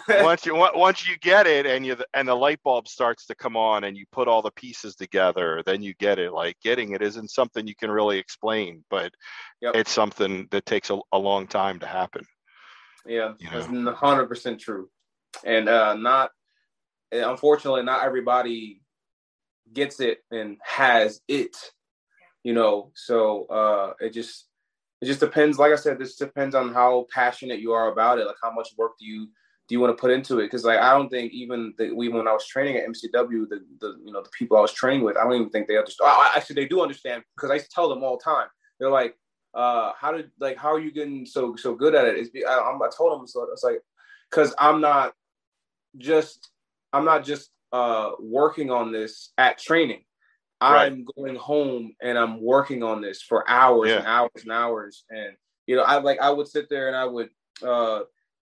[0.22, 3.56] once you once you get it and you and the light bulb starts to come
[3.56, 6.32] on and you put all the pieces together, then you get it.
[6.32, 9.12] Like getting it isn't something you can really explain, but
[9.60, 9.74] yep.
[9.76, 12.24] it's something that takes a, a long time to happen.
[13.06, 13.66] Yeah, you that's
[13.98, 14.88] hundred percent true,
[15.44, 16.30] and uh, not
[17.12, 18.82] unfortunately not everybody
[19.72, 21.56] gets it and has it.
[22.42, 24.46] You know, so uh, it just
[25.00, 25.58] it just depends.
[25.58, 28.26] Like I said, this depends on how passionate you are about it.
[28.26, 29.28] Like how much work do you
[29.66, 30.46] do you want to put into it?
[30.46, 33.64] Because like I don't think even the, even when I was training at MCW, the
[33.80, 36.10] the you know the people I was training with, I don't even think they understand.
[36.12, 38.48] Oh, actually, they do understand because I tell them all the time.
[38.78, 39.16] They're like,
[39.54, 42.58] uh, "How did like how are you getting so so good at it?" It's I,
[42.58, 43.80] I told them so it's like
[44.30, 45.14] because I'm not
[45.98, 46.50] just
[46.92, 50.04] I'm not just uh, working on this at training.
[50.62, 50.86] Right.
[50.86, 53.98] I'm going home and I'm working on this for hours yeah.
[53.98, 55.04] and hours and hours.
[55.10, 55.34] And
[55.66, 57.28] you know, I like I would sit there and I would
[57.62, 58.00] uh,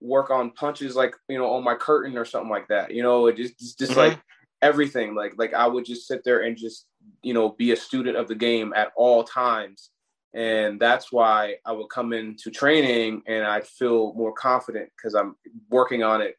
[0.02, 2.94] work on punches like you know on my curtain or something like that.
[2.94, 4.12] You know, it just just, just mm-hmm.
[4.12, 4.20] like
[4.62, 5.16] everything.
[5.16, 6.86] Like like I would just sit there and just
[7.24, 9.90] you know be a student of the game at all times.
[10.36, 15.36] And that's why I would come into training and I'd feel more confident because I'm
[15.70, 16.36] working on it,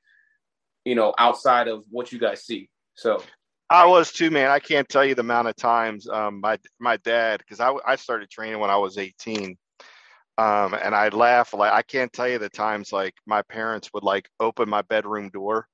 [0.84, 2.68] you know, outside of what you guys see.
[2.94, 3.22] So
[3.70, 4.50] I was too, man.
[4.50, 7.96] I can't tell you the amount of times um, my my dad, because I I
[7.96, 9.56] started training when I was 18,
[10.38, 14.04] um, and I'd laugh like I can't tell you the times like my parents would
[14.04, 15.66] like open my bedroom door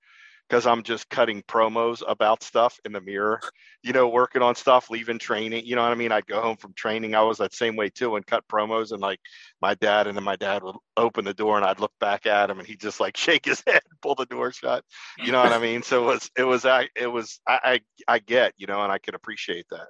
[0.50, 3.40] because I'm just cutting promos about stuff in the mirror,
[3.84, 5.64] you know, working on stuff, leaving training.
[5.64, 6.10] You know what I mean?
[6.10, 7.14] I'd go home from training.
[7.14, 8.90] I was that same way too and cut promos.
[8.90, 9.20] And like
[9.62, 12.50] my dad, and then my dad would open the door and I'd look back at
[12.50, 14.84] him and he'd just like shake his head pull the door shut.
[15.18, 15.82] You know what I mean?
[15.82, 18.90] So it was, it was, I, it was, I, I, I get, you know, and
[18.90, 19.86] I can appreciate that.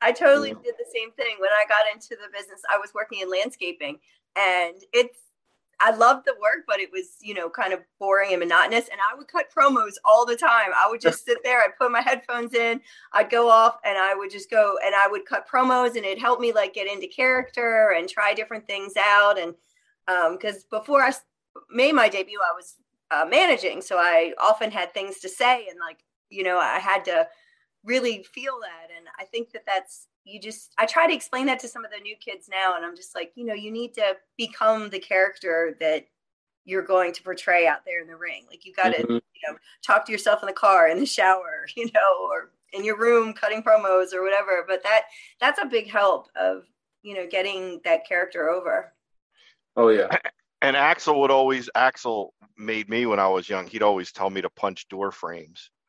[0.00, 0.62] I totally yeah.
[0.64, 2.60] did the same thing when I got into the business.
[2.72, 3.98] I was working in landscaping
[4.36, 5.18] and it's
[5.84, 8.88] I loved the work, but it was, you know, kind of boring and monotonous.
[8.88, 10.70] And I would cut promos all the time.
[10.76, 12.80] I would just sit there, I'd put my headphones in,
[13.12, 16.20] I'd go off and I would just go and I would cut promos and it
[16.20, 19.38] helped me like get into character and try different things out.
[19.38, 19.54] And
[20.06, 21.12] because um, before I
[21.68, 22.76] made my debut, I was
[23.10, 23.82] uh, managing.
[23.82, 25.98] So I often had things to say and like,
[26.30, 27.26] you know, I had to
[27.84, 28.96] really feel that.
[28.96, 31.90] And I think that that's you just i try to explain that to some of
[31.90, 34.98] the new kids now and i'm just like you know you need to become the
[34.98, 36.06] character that
[36.64, 38.44] you're going to portray out there in the ring.
[38.48, 39.12] Like you got to mm-hmm.
[39.12, 42.84] you know talk to yourself in the car in the shower you know or in
[42.84, 44.64] your room cutting promos or whatever.
[44.66, 45.02] But that
[45.40, 46.64] that's a big help of
[47.02, 48.92] you know getting that character over.
[49.76, 50.08] Oh yeah.
[50.64, 54.40] And axel would always axel made me when i was young he'd always tell me
[54.42, 55.70] to punch door frames.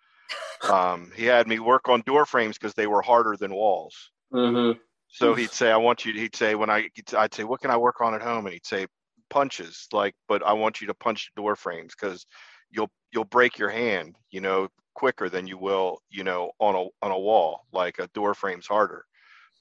[0.63, 4.79] Um, he had me work on door frames because they were harder than walls Mm-hmm.
[5.09, 7.77] So he'd say, I want you, he'd say, when I, I'd say, what can I
[7.77, 8.45] work on at home?
[8.45, 8.87] And he'd say,
[9.29, 12.25] punches, like, but I want you to punch door frames because
[12.71, 17.05] you'll, you'll break your hand, you know, quicker than you will, you know, on a,
[17.05, 19.05] on a wall, like a door frame's harder.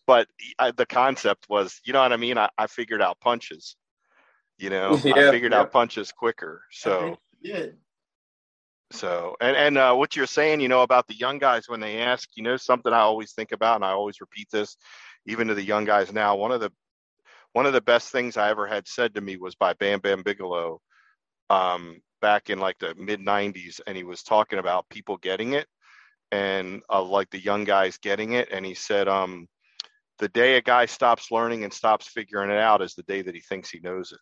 [0.07, 0.27] But
[0.59, 2.39] I, the concept was, you know what I mean?
[2.39, 3.77] I, I figured out punches,
[4.57, 5.61] you know, yeah, I figured yeah.
[5.61, 6.63] out punches quicker.
[6.71, 7.67] So, yeah.
[8.93, 11.99] So, and and uh, what you're saying, you know, about the young guys when they
[11.99, 14.77] ask, you know, something I always think about, and I always repeat this,
[15.27, 16.37] even to the young guys now.
[16.37, 16.71] One of the
[17.53, 20.23] one of the best things I ever had said to me was by Bam Bam
[20.23, 20.81] Bigelow,
[21.49, 25.67] um, back in like the mid '90s, and he was talking about people getting it,
[26.31, 29.47] and uh, like the young guys getting it, and he said, um,
[30.19, 33.35] the day a guy stops learning and stops figuring it out is the day that
[33.35, 34.21] he thinks he knows it,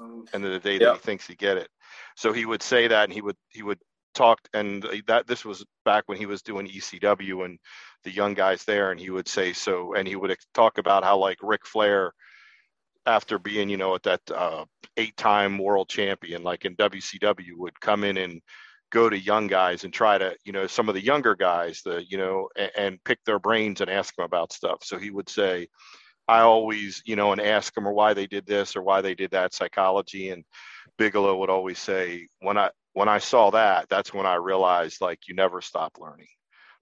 [0.00, 0.24] oh.
[0.32, 1.68] and the day that he thinks he get it
[2.16, 3.78] so he would say that and he would he would
[4.14, 7.58] talk and that this was back when he was doing ECW and
[8.04, 11.16] the young guys there and he would say so and he would talk about how
[11.16, 12.12] like Ric Flair
[13.06, 14.64] after being you know at that uh,
[14.96, 18.40] eight time world champion like in WCW would come in and
[18.90, 22.04] go to young guys and try to you know some of the younger guys the
[22.08, 25.28] you know and, and pick their brains and ask them about stuff so he would
[25.28, 25.66] say
[26.28, 29.14] I always, you know, and ask them or why they did this or why they
[29.14, 30.30] did that psychology.
[30.30, 30.44] And
[30.98, 35.28] Bigelow would always say, when I when I saw that, that's when I realized like
[35.28, 36.28] you never stop learning.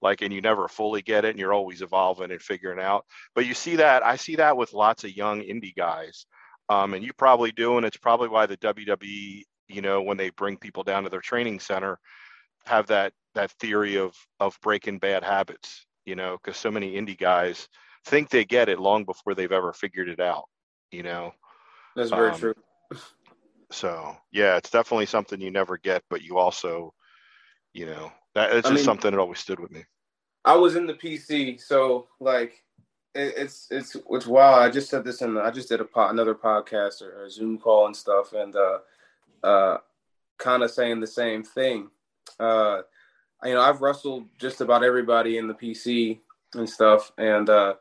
[0.03, 3.05] Like and you never fully get it and you're always evolving and figuring out.
[3.35, 6.27] But you see that, I see that with lots of young indie guys.
[6.69, 10.31] Um, and you probably do, and it's probably why the WWE, you know, when they
[10.31, 11.99] bring people down to their training center,
[12.65, 17.19] have that that theory of of breaking bad habits, you know, because so many indie
[17.19, 17.69] guys
[18.05, 20.45] think they get it long before they've ever figured it out,
[20.91, 21.33] you know.
[21.97, 22.55] That's very um, true.
[23.71, 26.95] So yeah, it's definitely something you never get, but you also,
[27.73, 29.85] you know, that it's just mean, something that always stood with me.
[30.45, 32.63] I was in the PC, so like
[33.15, 34.63] it, it's it's it's wild.
[34.63, 37.59] I just said this in the, I just did a another podcast or a Zoom
[37.59, 38.79] call and stuff, and uh,
[39.43, 39.79] uh,
[40.39, 41.91] kind of saying the same thing.
[42.39, 42.83] Uh,
[43.45, 46.19] you know, I've wrestled just about everybody in the PC
[46.55, 47.75] and stuff, and uh,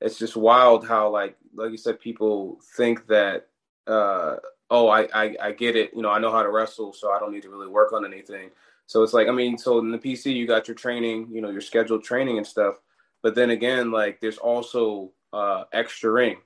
[0.00, 3.48] it's just wild how like like you said, people think that
[3.86, 4.36] uh,
[4.70, 5.92] oh, I, I I get it.
[5.94, 8.04] You know, I know how to wrestle, so I don't need to really work on
[8.04, 8.50] anything.
[8.86, 11.50] So it's like, I mean, so in the PC, you got your training, you know,
[11.50, 12.76] your scheduled training and stuff.
[13.22, 16.36] But then again, like there's also uh, extra ring,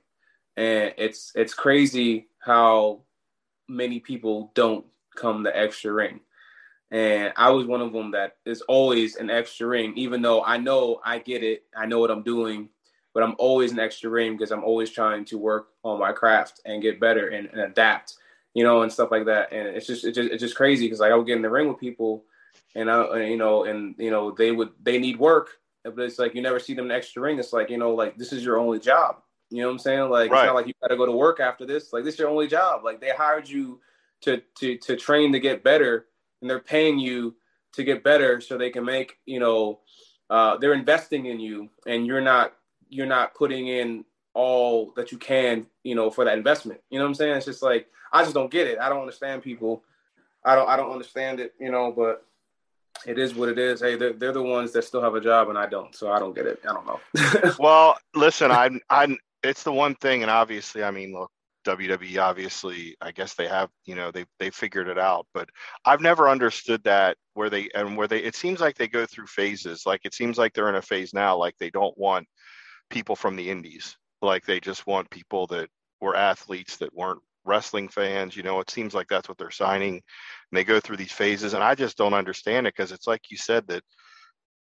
[0.57, 3.03] and it's it's crazy how
[3.69, 6.21] many people don't come the extra ring.
[6.91, 10.57] And I was one of them that is always an extra ring, even though I
[10.57, 12.71] know I get it, I know what I'm doing,
[13.15, 16.61] but I'm always an extra ring because I'm always trying to work on my craft
[16.65, 18.15] and get better and, and adapt,
[18.55, 19.53] you know, and stuff like that.
[19.53, 21.51] And it's just it's just, it's just crazy because like I would get in the
[21.51, 22.25] ring with people,
[22.75, 25.49] and I you know and you know they would they need work,
[25.85, 27.39] but it's like you never see them in the extra ring.
[27.39, 29.17] It's like you know like this is your only job.
[29.51, 30.11] You know what I'm saying?
[30.11, 30.43] Like right.
[30.43, 31.93] it's not like you got to go to work after this.
[31.93, 32.85] Like this is your only job.
[32.85, 33.81] Like they hired you
[34.23, 36.07] to to to train to get better,
[36.41, 37.35] and they're paying you
[37.73, 39.81] to get better so they can make you know
[40.31, 42.53] uh, they're investing in you, and you're not
[42.89, 46.81] you're not putting in all that you can you know for that investment.
[46.91, 47.37] You know what I'm saying?
[47.37, 48.79] It's just like I just don't get it.
[48.79, 49.83] I don't understand people.
[50.45, 51.55] I don't I don't understand it.
[51.61, 52.25] You know, but
[53.07, 53.81] it is what it is.
[53.81, 56.19] Hey, they're, they're the ones that still have a job and I don't, so I
[56.19, 56.61] don't get it.
[56.69, 57.53] I don't know.
[57.59, 61.31] well, listen, I'm I'm it's the one thing, and obviously, I mean, look,
[61.65, 65.49] WWE obviously, I guess they have, you know, they they figured it out, but
[65.85, 68.19] I've never understood that where they and where they.
[68.19, 69.85] It seems like they go through phases.
[69.87, 72.27] Like it seems like they're in a phase now, like they don't want
[72.91, 75.69] people from the indies, like they just want people that
[76.01, 78.37] were athletes that weren't wrestling fans.
[78.37, 79.95] You know, it seems like that's what they're signing.
[79.95, 80.03] And
[80.53, 83.37] they go through these phases, and I just don't understand it because it's like you
[83.37, 83.83] said that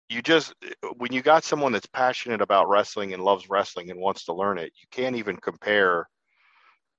[0.09, 0.53] you just
[0.97, 4.57] when you got someone that's passionate about wrestling and loves wrestling and wants to learn
[4.57, 6.07] it, you can't even compare.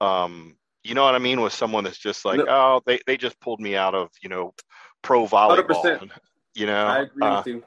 [0.00, 2.46] Um, you know what I mean with someone that's just like, no.
[2.48, 4.54] oh, they they just pulled me out of you know
[5.02, 5.82] pro volleyball.
[5.84, 6.10] 100%.
[6.54, 7.64] You know, I agree uh, with you.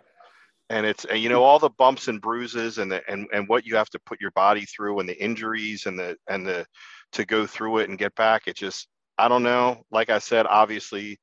[0.70, 1.46] And it's and you know hmm.
[1.46, 4.32] all the bumps and bruises and the and and what you have to put your
[4.32, 6.66] body through and the injuries and the and the
[7.14, 8.48] to go through it and get back.
[8.48, 9.84] It just I don't know.
[9.92, 11.20] Like I said, obviously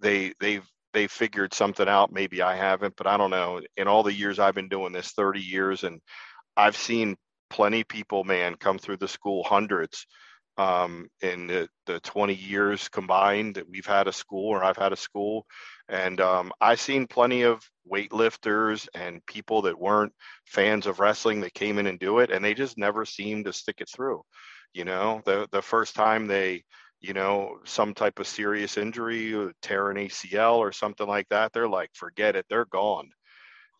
[0.00, 2.12] they they've they figured something out.
[2.12, 3.60] Maybe I haven't, but I don't know.
[3.76, 6.00] In all the years I've been doing this, 30 years, and
[6.56, 7.16] I've seen
[7.50, 10.06] plenty people, man, come through the school, hundreds
[10.58, 14.92] um, in the, the 20 years combined that we've had a school or I've had
[14.92, 15.46] a school.
[15.88, 20.12] And um, I've seen plenty of weightlifters and people that weren't
[20.46, 23.52] fans of wrestling that came in and do it, and they just never seem to
[23.52, 24.22] stick it through.
[24.74, 26.64] You know, the the first time they
[27.00, 31.52] you know, some type of serious injury, uh, tear an ACL or something like that,
[31.52, 33.10] they're like, forget it, they're gone.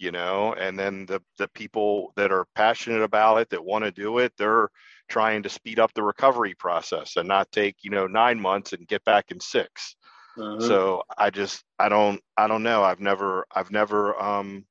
[0.00, 3.90] You know, and then the the people that are passionate about it that want to
[3.90, 4.68] do it, they're
[5.08, 8.86] trying to speed up the recovery process and not take you know nine months and
[8.86, 9.96] get back in 6
[10.38, 10.60] uh-huh.
[10.60, 12.84] So I just I don't I don't know.
[12.84, 14.64] I've never I've never um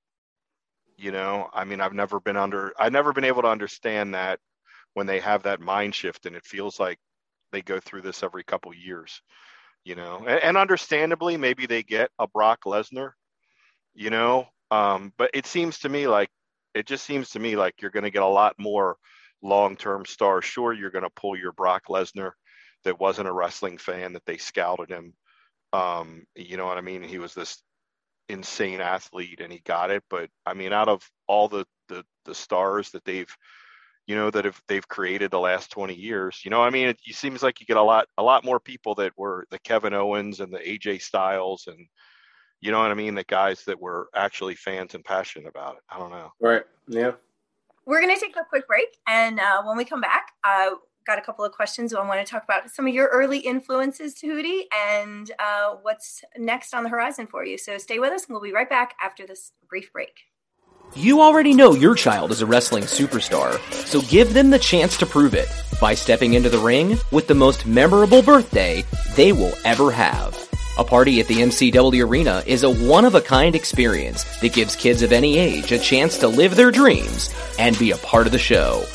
[0.98, 4.40] you know I mean I've never been under I've never been able to understand that
[4.94, 6.98] when they have that mind shift and it feels like
[7.52, 9.22] they go through this every couple years,
[9.84, 13.12] you know, and, and understandably, maybe they get a Brock Lesnar,
[13.94, 16.30] you know, um, but it seems to me like
[16.74, 18.98] it just seems to me like you're going to get a lot more
[19.42, 20.46] long-term stars.
[20.46, 22.32] Sure, you're going to pull your Brock Lesnar
[22.84, 25.14] that wasn't a wrestling fan that they scouted him.
[25.74, 27.04] Um, you know what I mean?
[27.04, 27.62] He was this
[28.30, 30.04] insane athlete and he got it.
[30.10, 33.34] But I mean, out of all the the, the stars that they've
[34.08, 37.00] you know that if they've created the last 20 years you know i mean it,
[37.06, 39.94] it, seems like you get a lot a lot more people that were the kevin
[39.94, 41.88] owens and the aj styles and
[42.62, 45.82] you know what i mean the guys that were actually fans and passionate about it
[45.90, 47.12] i don't know right yeah
[47.88, 50.72] we're going to take a quick break and uh, when we come back uh,
[51.08, 54.14] got a couple of questions i want to talk about some of your early influences
[54.14, 58.34] Tehuti and uh, what's next on the horizon for you so stay with us and
[58.34, 60.20] we'll be right back after this brief break
[60.96, 65.06] you already know your child is a wrestling superstar, so give them the chance to
[65.06, 65.50] prove it
[65.82, 68.84] by stepping into the ring with the most memorable birthday
[69.16, 70.47] they will ever have.
[70.78, 75.40] A party at the MCW Arena is a one-of-a-kind experience that gives kids of any
[75.40, 78.86] age a chance to live their dreams and be a part of the show.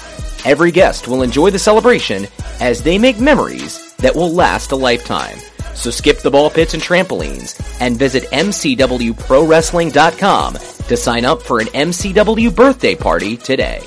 [0.45, 2.29] Every guest will enjoy the celebration
[2.61, 5.39] as they make memories that will last a lifetime.
[5.75, 11.67] So skip the ball pits and trampolines and visit MCWProWrestling.com to sign up for an
[11.67, 13.83] MCW birthday party today.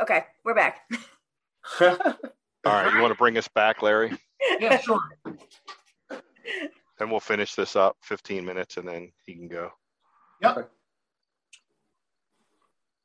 [0.00, 0.88] Okay, we're back.
[2.64, 4.12] All right, you want to bring us back, Larry?
[4.60, 5.00] Yeah, sure.
[7.00, 9.70] And we'll finish this up 15 minutes and then he can go.
[10.42, 10.70] Yep.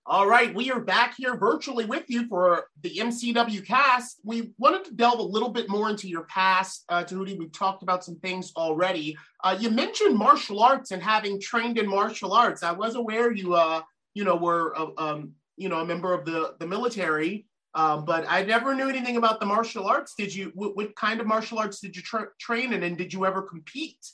[0.05, 4.19] All right, we are back here virtually with you for the MCW cast.
[4.23, 7.37] We wanted to delve a little bit more into your past, uh, Tehuti.
[7.37, 9.17] We've talked about some things already.
[9.43, 12.63] Uh, you mentioned martial arts and having trained in martial arts.
[12.63, 13.81] I was aware you, uh,
[14.15, 17.45] you know, were, uh, um, you know, a member of the the military.
[17.75, 20.15] Um, but I never knew anything about the martial arts.
[20.17, 20.51] Did you?
[20.55, 23.43] What, what kind of martial arts did you tra- train in, and did you ever
[23.43, 24.05] compete?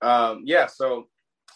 [0.00, 0.66] Um, yeah.
[0.66, 1.08] So,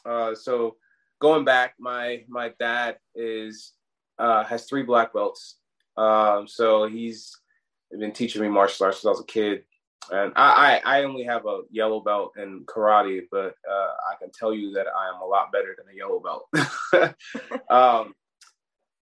[0.05, 0.77] uh, so
[1.21, 3.73] going back, my my dad is
[4.19, 5.57] uh, has three black belts.
[5.97, 7.35] Um, so he's
[7.99, 9.63] been teaching me martial arts since I was a kid,
[10.11, 14.31] and I I, I only have a yellow belt in karate, but uh, I can
[14.31, 17.15] tell you that I am a lot better than a yellow belt.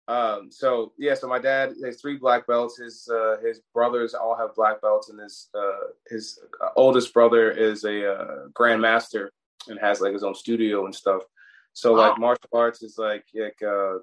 [0.09, 2.79] um, so yeah, so my dad has three black belts.
[2.79, 7.51] His uh, his brothers all have black belts, and his uh, his uh, oldest brother
[7.51, 9.29] is a uh, grandmaster
[9.69, 11.23] and has like his own studio and stuff.
[11.73, 12.11] So wow.
[12.11, 13.99] like martial arts is like like uh,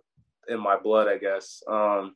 [0.50, 1.64] in my blood, I guess.
[1.68, 2.16] Um,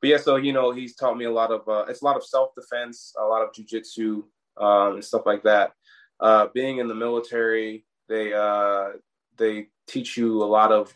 [0.00, 2.16] but yeah, so you know, he's taught me a lot of uh, it's a lot
[2.16, 4.22] of self defense, a lot of jujitsu
[4.56, 5.72] um, and stuff like that.
[6.18, 8.92] Uh, being in the military, they uh,
[9.36, 10.90] they teach you a lot of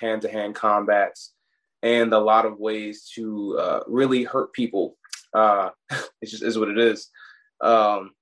[0.00, 1.34] hand to hand combats
[1.84, 4.96] and a lot of ways to uh, really hurt people.
[5.34, 7.10] Uh, it just is what it is.
[7.60, 8.12] Um,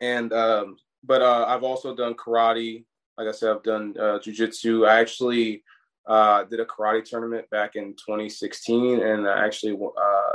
[0.00, 2.84] and um, but uh, I've also done karate.
[3.18, 4.88] Like I said, I've done uh, jujitsu.
[4.88, 5.64] I actually
[6.06, 10.32] uh, did a karate tournament back in 2016, and I actually uh,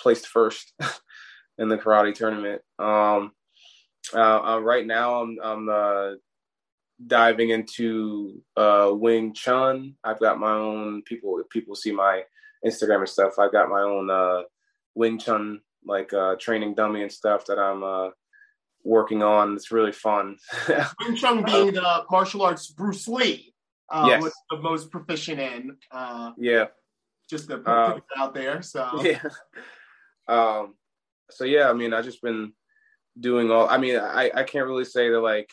[0.00, 0.72] placed first
[1.58, 2.62] in the karate tournament.
[2.78, 3.32] Um,
[4.14, 6.10] uh, uh, right now, I'm, I'm uh,
[7.06, 9.94] diving into uh, Wing Chun.
[10.04, 11.38] I've got my own people.
[11.38, 12.22] If people see my
[12.64, 14.42] Instagram and stuff, I've got my own uh,
[14.94, 18.10] Wing Chun like uh, training dummy and stuff that I'm uh,
[18.84, 19.54] working on.
[19.54, 20.36] It's really fun.
[20.68, 23.54] Wing Chun being the martial arts Bruce Lee,
[23.88, 24.22] uh, yes.
[24.22, 25.76] was the most proficient in.
[25.90, 26.66] Uh, yeah,
[27.28, 28.62] just to put uh, out there.
[28.62, 29.22] So yeah.
[30.28, 30.74] Um.
[31.30, 32.52] So yeah, I mean, I just been
[33.18, 33.68] doing all.
[33.68, 35.50] I mean, I I can't really say that like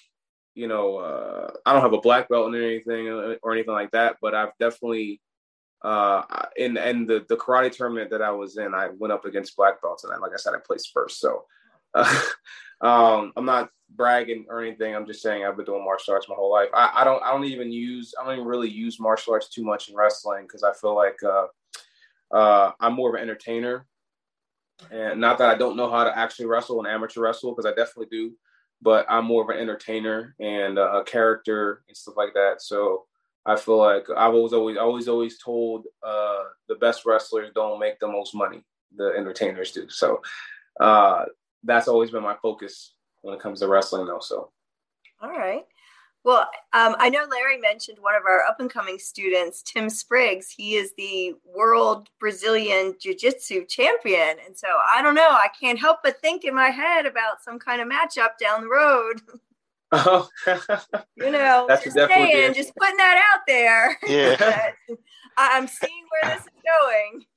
[0.58, 3.91] you know, uh, I don't have a black belt or anything uh, or anything like
[3.91, 5.22] that, but I've definitely
[5.84, 6.24] uh,
[6.56, 9.80] in and the the karate tournament that I was in, I went up against black
[9.84, 11.20] belts, and I, like I said, I placed first.
[11.20, 11.46] So
[11.93, 12.22] uh,
[12.82, 14.96] um, I'm not bragging or anything.
[14.96, 16.70] I'm just saying I've been doing martial arts my whole life.
[16.74, 19.63] I, I don't I don't even use I don't even really use martial arts too
[19.63, 21.46] much in wrestling because I feel like uh,
[22.36, 23.86] uh, I'm more of an entertainer,
[24.89, 27.76] and not that I don't know how to actually wrestle and amateur wrestle because I
[27.76, 28.34] definitely do
[28.82, 32.62] but I'm more of an entertainer and a character and stuff like that.
[32.62, 33.06] So
[33.46, 38.00] I feel like I've always, always, always, always told uh, the best wrestlers don't make
[38.00, 38.63] the most money.
[38.96, 39.90] The entertainers do.
[39.90, 40.22] So
[40.80, 41.26] uh,
[41.63, 44.20] that's always been my focus when it comes to wrestling, though.
[44.22, 44.52] So.
[45.22, 45.63] All right.
[46.28, 46.42] Well,
[46.74, 50.52] um, I know Larry mentioned one of our up and coming students, Tim Spriggs.
[50.52, 54.36] He is the world Brazilian Jiu Jitsu champion.
[54.46, 57.60] And so I don't know, I can't help but think in my head about some
[57.60, 59.22] kind of matchup down the road.
[59.90, 60.28] Oh,
[61.16, 63.98] you know, That's just saying, just putting that out there.
[64.10, 64.72] Yeah.
[65.38, 66.62] I'm seeing where this is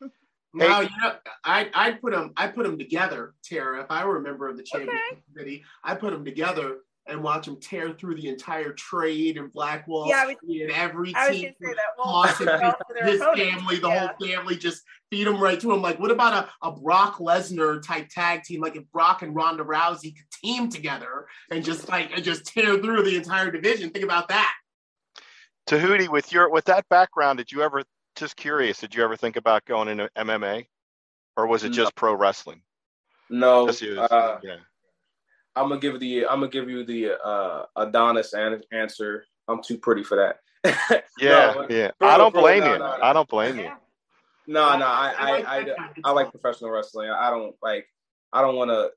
[0.02, 0.10] going.
[0.52, 1.12] Now, you know,
[1.44, 3.82] I I put them I put them together, Tara.
[3.82, 5.22] If I were a member of the championship okay.
[5.32, 6.78] committee, I put them together
[7.10, 11.12] and watch him tear through the entire trade and Black Wall yeah, Street and every
[11.14, 11.54] I team.
[11.98, 14.08] Well, his, his family, the yeah.
[14.08, 15.82] whole family, just feed him right to him.
[15.82, 18.60] Like, what about a, a Brock Lesnar type tag team?
[18.60, 22.78] Like if Brock and Ronda Rousey could team together and just like and just tear
[22.78, 23.90] through the entire division.
[23.90, 24.52] Think about that.
[25.68, 27.82] Tehuti, with your with that background, did you ever
[28.16, 28.78] just curious?
[28.78, 30.66] Did you ever think about going into MMA,
[31.36, 32.62] or was it just pro wrestling?
[33.28, 34.56] No, uh, yeah.
[35.56, 39.24] I'm gonna give the I'm gonna give you the uh, Adonis an- answer.
[39.48, 41.04] I'm too pretty for that.
[41.18, 41.90] yeah, no, yeah.
[42.00, 42.78] I don't bro, blame no, you.
[42.78, 43.70] No, I don't blame you.
[44.46, 44.86] No, no.
[44.86, 47.10] I I, I, I, I like professional wrestling.
[47.10, 47.86] I don't like.
[48.32, 48.90] I don't want to.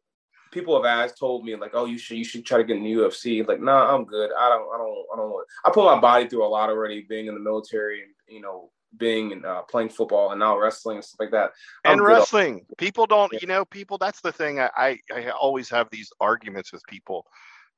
[0.52, 2.84] People have asked, told me like, oh, you should you should try to get in
[2.84, 3.48] the UFC.
[3.48, 4.30] Like, nah, I'm good.
[4.38, 5.30] I don't I don't I don't.
[5.32, 8.42] Want, I put my body through a lot already, being in the military and you
[8.42, 11.52] know being and uh, playing football and now wrestling and stuff like that.
[11.86, 13.98] I'm and wrestling, people don't, you know, people.
[13.98, 14.60] That's the thing.
[14.60, 17.26] I, I, I always have these arguments with people.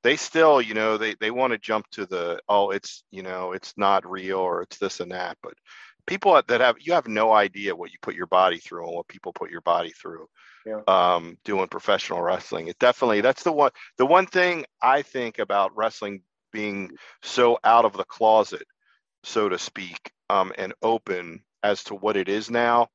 [0.04, 3.54] They still, you know, they they want to jump to the oh, it's you know,
[3.54, 5.38] it's not real or it's this and that.
[5.42, 5.54] But
[6.06, 9.08] people that have you have no idea what you put your body through and what
[9.08, 10.28] people put your body through.
[10.66, 10.82] Yeah.
[10.88, 12.68] Um, doing professional wrestling.
[12.68, 16.92] It definitely that's the one the one thing I think about wrestling being
[17.22, 18.66] so out of the closet,
[19.24, 22.88] so to speak, um, and open as to what it is now,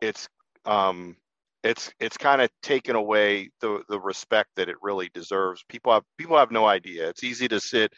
[0.00, 0.28] it's
[0.64, 1.16] um,
[1.64, 5.64] it's it's kind of taken away the the respect that it really deserves.
[5.68, 7.08] People have people have no idea.
[7.08, 7.92] It's easy to sit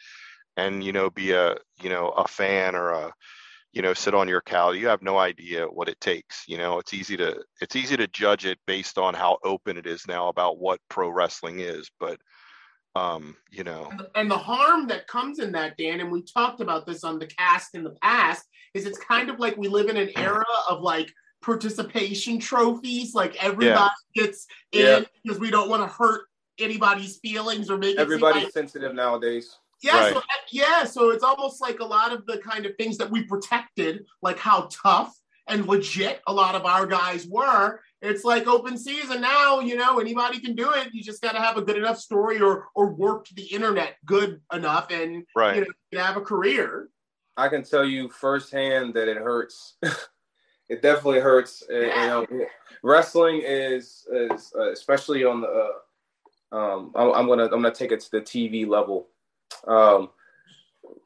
[0.57, 3.13] and you know be a you know a fan or a
[3.73, 4.77] you know sit on your couch.
[4.77, 6.43] You have no idea what it takes.
[6.47, 9.85] You know it's easy to it's easy to judge it based on how open it
[9.85, 12.19] is now about what pro wrestling is, but
[12.95, 16.85] um you know and the harm that comes in that dan and we talked about
[16.85, 19.95] this on the cast in the past is it's kind of like we live in
[19.95, 21.09] an era of like
[21.41, 23.13] participation trophies.
[23.13, 24.23] Like everybody yeah.
[24.23, 25.01] gets in yeah.
[25.23, 26.25] because we don't want to hurt
[26.59, 29.57] anybody's feelings or make everybody's like, sensitive nowadays.
[29.81, 30.13] Yeah, right.
[30.13, 30.21] so,
[30.51, 30.83] yeah.
[30.83, 34.37] So it's almost like a lot of the kind of things that we protected, like
[34.37, 35.13] how tough
[35.47, 37.81] and legit a lot of our guys were.
[38.01, 39.59] It's like open season now.
[39.59, 40.89] You know, anybody can do it.
[40.93, 44.41] You just got to have a good enough story or or work the internet good
[44.51, 45.55] enough, and right.
[45.55, 46.89] you know, you have a career.
[47.37, 49.75] I can tell you firsthand that it hurts.
[50.69, 51.63] it definitely hurts.
[51.69, 52.21] Yeah.
[52.21, 52.45] You know,
[52.83, 55.47] wrestling is is uh, especially on the.
[55.47, 55.67] Uh,
[56.53, 59.07] um, I'm, I'm, gonna I'm gonna take it to the TV level.
[59.67, 60.09] Um,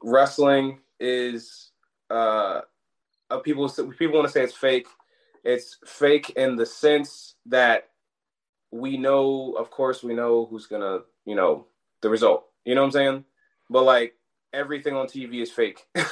[0.01, 1.71] wrestling is
[2.09, 2.61] uh,
[3.29, 4.87] uh, people people want to say it's fake.
[5.45, 7.89] It's fake in the sense that
[8.71, 11.67] we know, of course, we know who's gonna, you know,
[12.01, 12.45] the result.
[12.65, 13.25] You know what I'm saying?
[13.69, 14.15] But like
[14.53, 15.85] everything on TV is fake.
[15.95, 16.03] you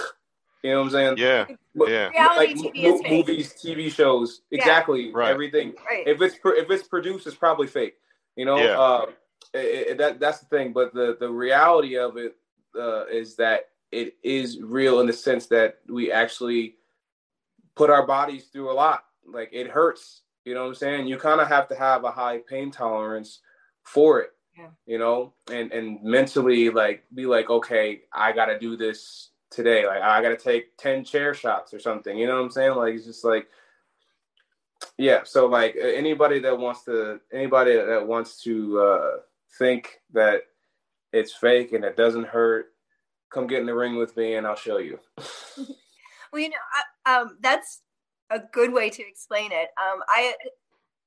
[0.64, 1.18] know what I'm saying?
[1.18, 1.46] Yeah.
[1.76, 2.10] But, yeah.
[2.10, 3.12] Reality like, TV is fake.
[3.12, 5.12] Movies, TV shows, exactly.
[5.12, 5.32] Right.
[5.32, 5.74] Everything.
[5.90, 6.08] Right.
[6.08, 7.96] If it's if it's produced, it's probably fake.
[8.36, 8.58] You know.
[8.58, 8.80] Yeah.
[8.80, 9.06] Uh,
[9.54, 10.74] it, it, that that's the thing.
[10.74, 12.36] But the the reality of it
[12.80, 16.76] uh, is that it is real in the sense that we actually
[17.76, 19.06] put our bodies through a lot.
[19.28, 20.22] Like it hurts.
[20.46, 21.08] You know what I'm saying?
[21.08, 23.40] You kind of have to have a high pain tolerance
[23.84, 24.32] for it.
[24.58, 24.68] Yeah.
[24.86, 29.88] You know, and and mentally like be like, okay, I got to do this today.
[29.88, 32.18] Like I got to take ten chair shots or something.
[32.18, 32.76] You know what I'm saying?
[32.76, 33.48] Like it's just like
[34.98, 39.12] yeah so like anybody that wants to anybody that wants to uh
[39.60, 40.42] think that
[41.12, 42.74] it's fake and it doesn't hurt
[43.32, 45.00] come get in the ring with me and i'll show you
[46.32, 46.56] well you know
[47.06, 47.82] I, um, that's
[48.30, 49.70] a good way to explain it.
[49.78, 50.34] Um, i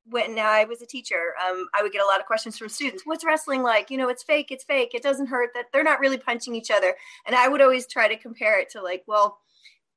[0.09, 3.03] when i was a teacher um, i would get a lot of questions from students.
[3.05, 3.91] What's wrestling like?
[3.91, 6.71] You know it's fake it's fake it doesn't hurt that they're not really punching each
[6.71, 6.95] other.
[7.27, 9.39] And i would always try to compare it to like well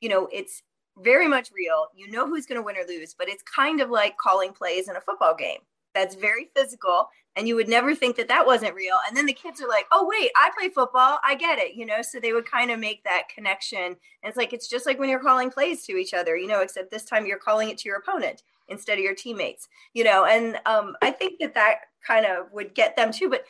[0.02, 0.64] you know it's
[0.98, 1.88] very much real.
[1.96, 4.90] You know who's going to win or lose but it's kind of like calling plays
[4.90, 5.60] in a football game.
[5.94, 8.98] That's very physical and you would never think that that wasn't real.
[9.08, 11.20] And then the kids are like oh wait i play football.
[11.24, 12.02] I get it you know?
[12.02, 13.84] So they would kind of make that connection.
[13.84, 16.62] And it's like it's just like when you're calling plays to each other you know
[16.62, 20.26] except this time you're calling it to your opponent instead of your teammates you know?
[20.26, 23.44] And um, i think that that kind of would get them too but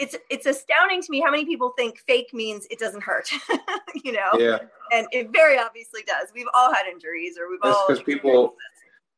[0.00, 3.30] it's it's astounding to me how many people think fake means it doesn't hurt
[4.04, 4.32] you know?
[4.38, 4.58] Yeah.
[4.92, 6.28] And it very obviously does.
[6.34, 8.54] We've all had injuries or we've That's all because people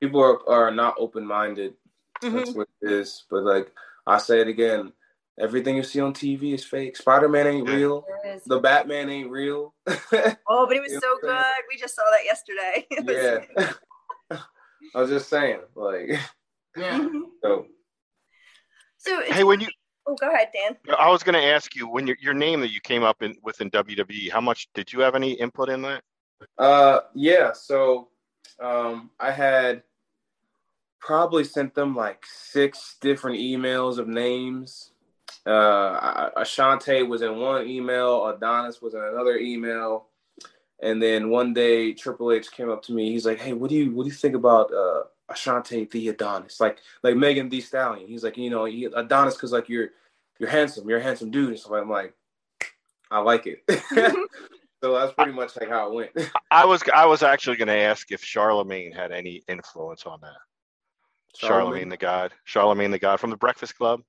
[0.00, 1.74] people are, are not open-minded
[2.22, 2.36] mm-hmm.
[2.36, 3.72] that's what it is but like
[4.06, 4.92] I say it again.
[5.38, 6.96] Everything you see on TV is fake.
[6.96, 8.06] Spider Man ain't real.
[8.46, 9.74] The Batman ain't real.
[9.86, 11.44] oh, but it was so good.
[11.68, 13.44] We just saw that yesterday.
[14.30, 14.38] yeah.
[14.94, 16.08] I was just saying, like,
[16.76, 16.98] yeah.
[16.98, 17.20] Mm-hmm.
[17.42, 17.66] So,
[18.96, 19.68] so hey, when you
[20.06, 20.76] oh, go ahead, Dan.
[20.98, 23.60] I was going to ask you when your your name that you came up with
[23.60, 24.30] in WWE.
[24.30, 26.02] How much did you have any input in that?
[26.56, 27.52] Uh, yeah.
[27.52, 28.08] So,
[28.60, 29.82] um, I had
[31.06, 34.90] probably sent them like six different emails of names.
[35.46, 40.08] Uh, Ashante was in one email, Adonis was in another email,
[40.82, 43.12] and then one day Triple H came up to me.
[43.12, 46.58] He's like, "Hey, what do you what do you think about uh, Ashante the Adonis?
[46.58, 49.90] Like like Megan Thee Stallion?" He's like, "You know, Adonis because like you're
[50.40, 52.14] you're handsome, you're a handsome dude." And so I'm like,
[53.12, 53.62] "I like it."
[54.82, 56.32] so that's pretty much like how it went.
[56.50, 60.38] I was I was actually going to ask if Charlemagne had any influence on that.
[61.38, 62.32] Charlemagne the God.
[62.44, 64.02] Charlemagne the God from the Breakfast Club.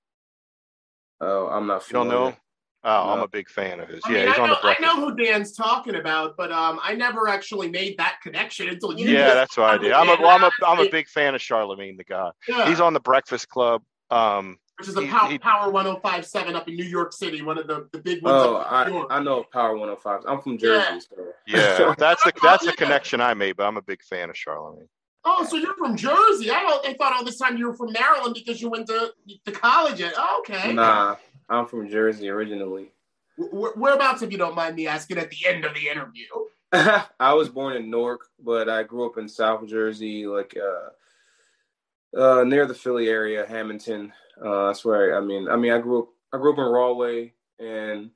[1.19, 1.87] Oh, I'm not.
[1.87, 2.35] You don't know?
[2.83, 3.11] Oh, no.
[3.11, 4.01] I'm a big fan of his.
[4.05, 4.89] I yeah, mean, he's I on know, the Breakfast.
[4.89, 4.97] Club.
[4.97, 8.97] I know who Dan's talking about, but um, I never actually made that connection until
[8.97, 9.09] you.
[9.09, 9.91] Yeah, that's what I did.
[9.91, 12.33] I'm a, well, I'm a, I'm a big fan of Charlemagne the God.
[12.47, 12.69] Yeah.
[12.69, 13.81] He's on the Breakfast Club.
[14.09, 17.65] Um, which is a power, he, Power 1057 up in New York City, one of
[17.65, 18.35] the, the big ones.
[18.37, 20.21] Oh, I, I know Power 105.
[20.27, 21.07] I'm from Jersey.
[21.47, 21.87] Yeah, so.
[21.87, 24.87] yeah that's the that's the connection I made, but I'm a big fan of Charlemagne.
[25.29, 26.49] Oh, so you're from Jersey?
[26.49, 26.87] I don't.
[26.87, 29.11] I thought all this time you were from Maryland because you went to
[29.45, 29.99] to college.
[29.99, 30.71] At oh, okay.
[30.71, 31.17] Nah,
[31.49, 32.93] I'm from Jersey originally.
[33.37, 36.25] Whereabouts, if you don't mind me asking, at the end of the interview?
[36.71, 42.43] I was born in Newark, but I grew up in South Jersey, like uh, uh,
[42.45, 44.13] near the Philly area, Hamilton.
[44.41, 45.49] Uh, that's where I, I mean.
[45.49, 46.09] I mean, I grew up.
[46.31, 48.11] I grew up in Rahway and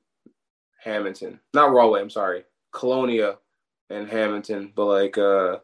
[0.82, 1.40] Hamilton.
[1.52, 2.00] Not Rahway.
[2.00, 3.36] I'm sorry, Colonia
[3.90, 4.72] and Hamilton.
[4.74, 5.58] But like, uh,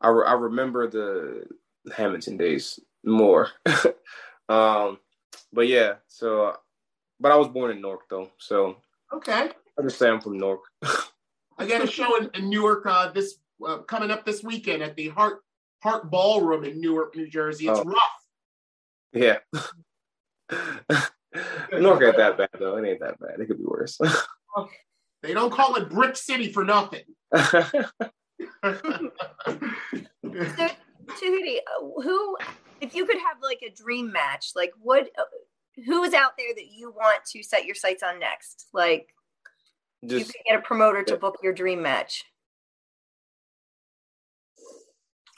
[0.00, 1.46] I, re- I remember the
[1.96, 3.48] Hamilton days more.
[4.48, 4.98] um,
[5.52, 6.56] but yeah, so
[7.20, 8.76] but I was born in Newark though, so
[9.12, 9.50] okay.
[9.78, 10.60] I just say I'm from Newark.
[11.58, 13.36] I got a show in, in Newark uh, this
[13.66, 15.40] uh, coming up this weekend at the Heart
[15.82, 17.68] Hart Ballroom in Newark, New Jersey.
[17.68, 17.84] It's oh.
[17.84, 18.02] rough.
[19.12, 19.38] Yeah.
[21.72, 22.76] Newark ain't that bad though.
[22.76, 23.40] It ain't that bad.
[23.40, 23.98] It could be worse.
[25.22, 27.04] they don't call it Brick City for nothing.
[28.62, 28.72] So
[30.24, 31.58] Tehuti,
[32.02, 32.36] who,
[32.80, 35.22] if you could have like a dream match, like what, uh,
[35.86, 38.66] who is out there that you want to set your sights on next?
[38.72, 39.08] Like,
[40.04, 42.24] Just, you could get a promoter to book your dream match.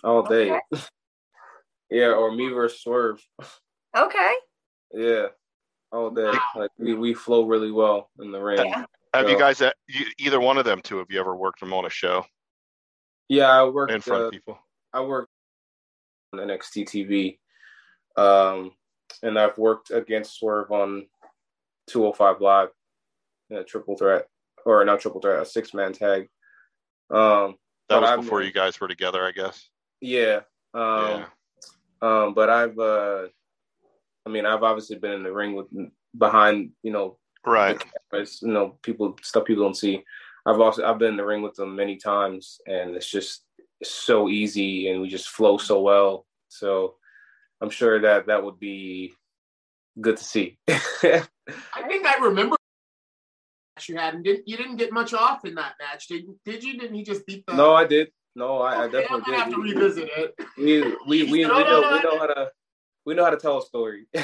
[0.02, 0.50] All day.
[0.50, 0.60] Okay.
[1.90, 3.22] yeah, or me versus Swerve.
[3.96, 4.32] Okay.
[4.92, 5.26] Yeah,
[5.92, 6.32] all day.
[6.56, 8.64] Like we, we flow really well in the ring.
[8.64, 8.84] Yeah.
[9.12, 9.72] Have so, you guys, uh,
[10.18, 12.24] either one of them two, have you ever worked them on a show?
[13.30, 14.58] Yeah, I worked in front uh, of people.
[14.92, 15.30] I worked
[16.32, 17.38] on NXT
[18.16, 18.72] TV, um,
[19.22, 21.06] and I've worked against Swerve on
[21.86, 22.70] 205 Live
[23.50, 24.26] in a triple threat,
[24.66, 26.28] or not triple threat, a six man tag.
[27.08, 27.54] Um,
[27.88, 29.70] that was before I've, you guys were together, I guess.
[30.00, 30.40] Yeah.
[30.74, 31.26] Um, yeah.
[32.02, 33.28] Um, but I've, uh,
[34.26, 35.68] I mean, I've obviously been in the ring with
[36.18, 37.80] behind, you know, right.
[38.10, 40.02] Cameras, you know, people stuff people don't see.
[40.46, 43.44] I've also I've been in the ring with them many times, and it's just
[43.82, 46.26] so easy, and we just flow so well.
[46.48, 46.94] So
[47.60, 49.12] I'm sure that that would be
[50.00, 50.58] good to see.
[50.68, 51.26] I
[51.86, 52.56] think I remember
[53.88, 56.38] you had, and didn't you didn't get much off in that match, did you?
[56.44, 56.78] did you?
[56.78, 57.54] Didn't he just beat the?
[57.54, 58.10] No, I did.
[58.36, 59.40] No, I, okay, I definitely did.
[59.40, 60.34] Have to revisit it.
[60.56, 61.64] We we we, we, know, we
[62.02, 62.50] know how to
[63.06, 64.06] we know how to tell a story.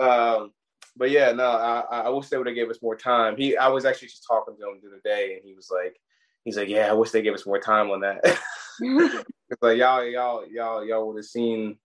[0.00, 0.52] um,
[0.98, 3.36] but yeah, no, I, I wish they would have gave us more time.
[3.36, 5.96] He, I was actually just talking to him the other day, and he was like,
[6.44, 8.20] he's like, yeah, I wish they gave us more time on that.
[8.80, 11.78] it's like y'all, y'all, y'all, y'all would have seen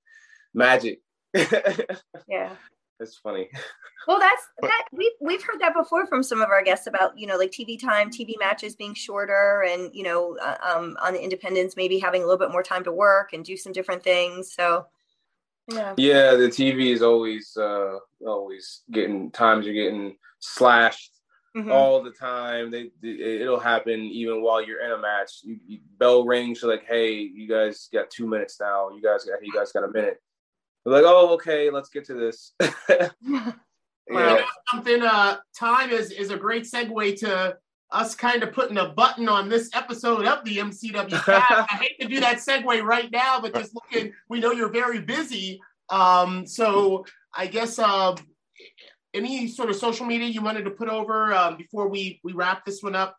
[0.53, 1.01] magic.
[1.35, 2.55] yeah,
[2.99, 3.49] it's funny.
[4.07, 4.85] Well, that's that.
[4.91, 7.79] We we've heard that before from some of our guests about you know like TV
[7.79, 12.21] time, TV matches being shorter, and you know uh, um, on the independents maybe having
[12.21, 14.53] a little bit more time to work and do some different things.
[14.53, 14.85] So
[15.67, 15.93] yeah.
[15.97, 21.13] Yeah, the TV is always uh always getting times are getting slashed
[21.55, 21.71] mm-hmm.
[21.71, 22.71] all the time.
[22.71, 25.39] They, it'll happen even while you're in a match.
[25.43, 28.89] You, you, bell rings, you're like, "Hey, you guys got 2 minutes now.
[28.89, 30.21] You guys got you guys got a minute."
[30.83, 32.53] They're like, "Oh, okay, let's get to this."
[33.21, 33.51] yeah.
[34.09, 34.39] Well,
[34.71, 37.57] something uh time is is a great segue to
[37.93, 41.23] us kind of putting a button on this episode of the MCW.
[41.27, 44.99] I hate to do that segue right now, but just looking, we know you're very
[44.99, 45.61] busy.
[45.89, 48.15] Um, so I guess uh,
[49.13, 52.65] any sort of social media you wanted to put over um, before we we wrap
[52.65, 53.17] this one up?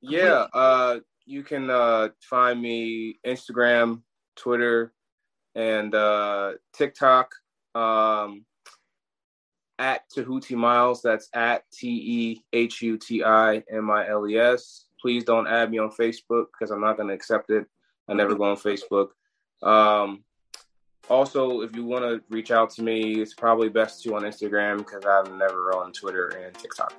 [0.00, 4.02] Yeah, uh, you can uh, find me Instagram,
[4.36, 4.92] Twitter,
[5.54, 7.32] and uh, TikTok.
[7.74, 8.44] Um,
[9.78, 11.02] at Tehuti Miles.
[11.02, 14.86] That's at T E H U T I M I L E S.
[15.00, 17.66] Please don't add me on Facebook because I'm not going to accept it.
[18.08, 19.08] I never go on Facebook.
[19.62, 20.24] Um,
[21.08, 24.78] also, if you want to reach out to me, it's probably best to on Instagram
[24.78, 26.94] because I'm never on Twitter and TikTok.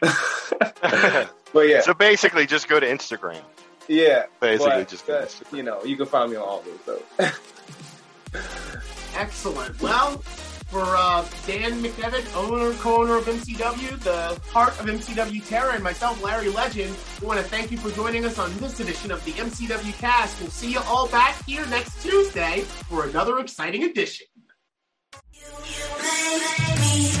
[1.52, 1.80] but yeah.
[1.80, 3.42] So basically, just go to Instagram.
[3.88, 4.26] Yeah.
[4.40, 7.00] Basically, just go You know, you can find me on all those.
[7.18, 7.30] So.
[9.16, 9.80] Excellent.
[9.80, 10.22] Well,
[10.68, 16.22] for uh, Dan McDevitt, owner, co-owner of MCW, the heart of MCW Tara, and myself,
[16.22, 19.32] Larry Legend, we want to thank you for joining us on this edition of the
[19.32, 20.40] MCW Cast.
[20.40, 24.26] We'll see you all back here next Tuesday for another exciting edition.
[25.32, 27.17] You, you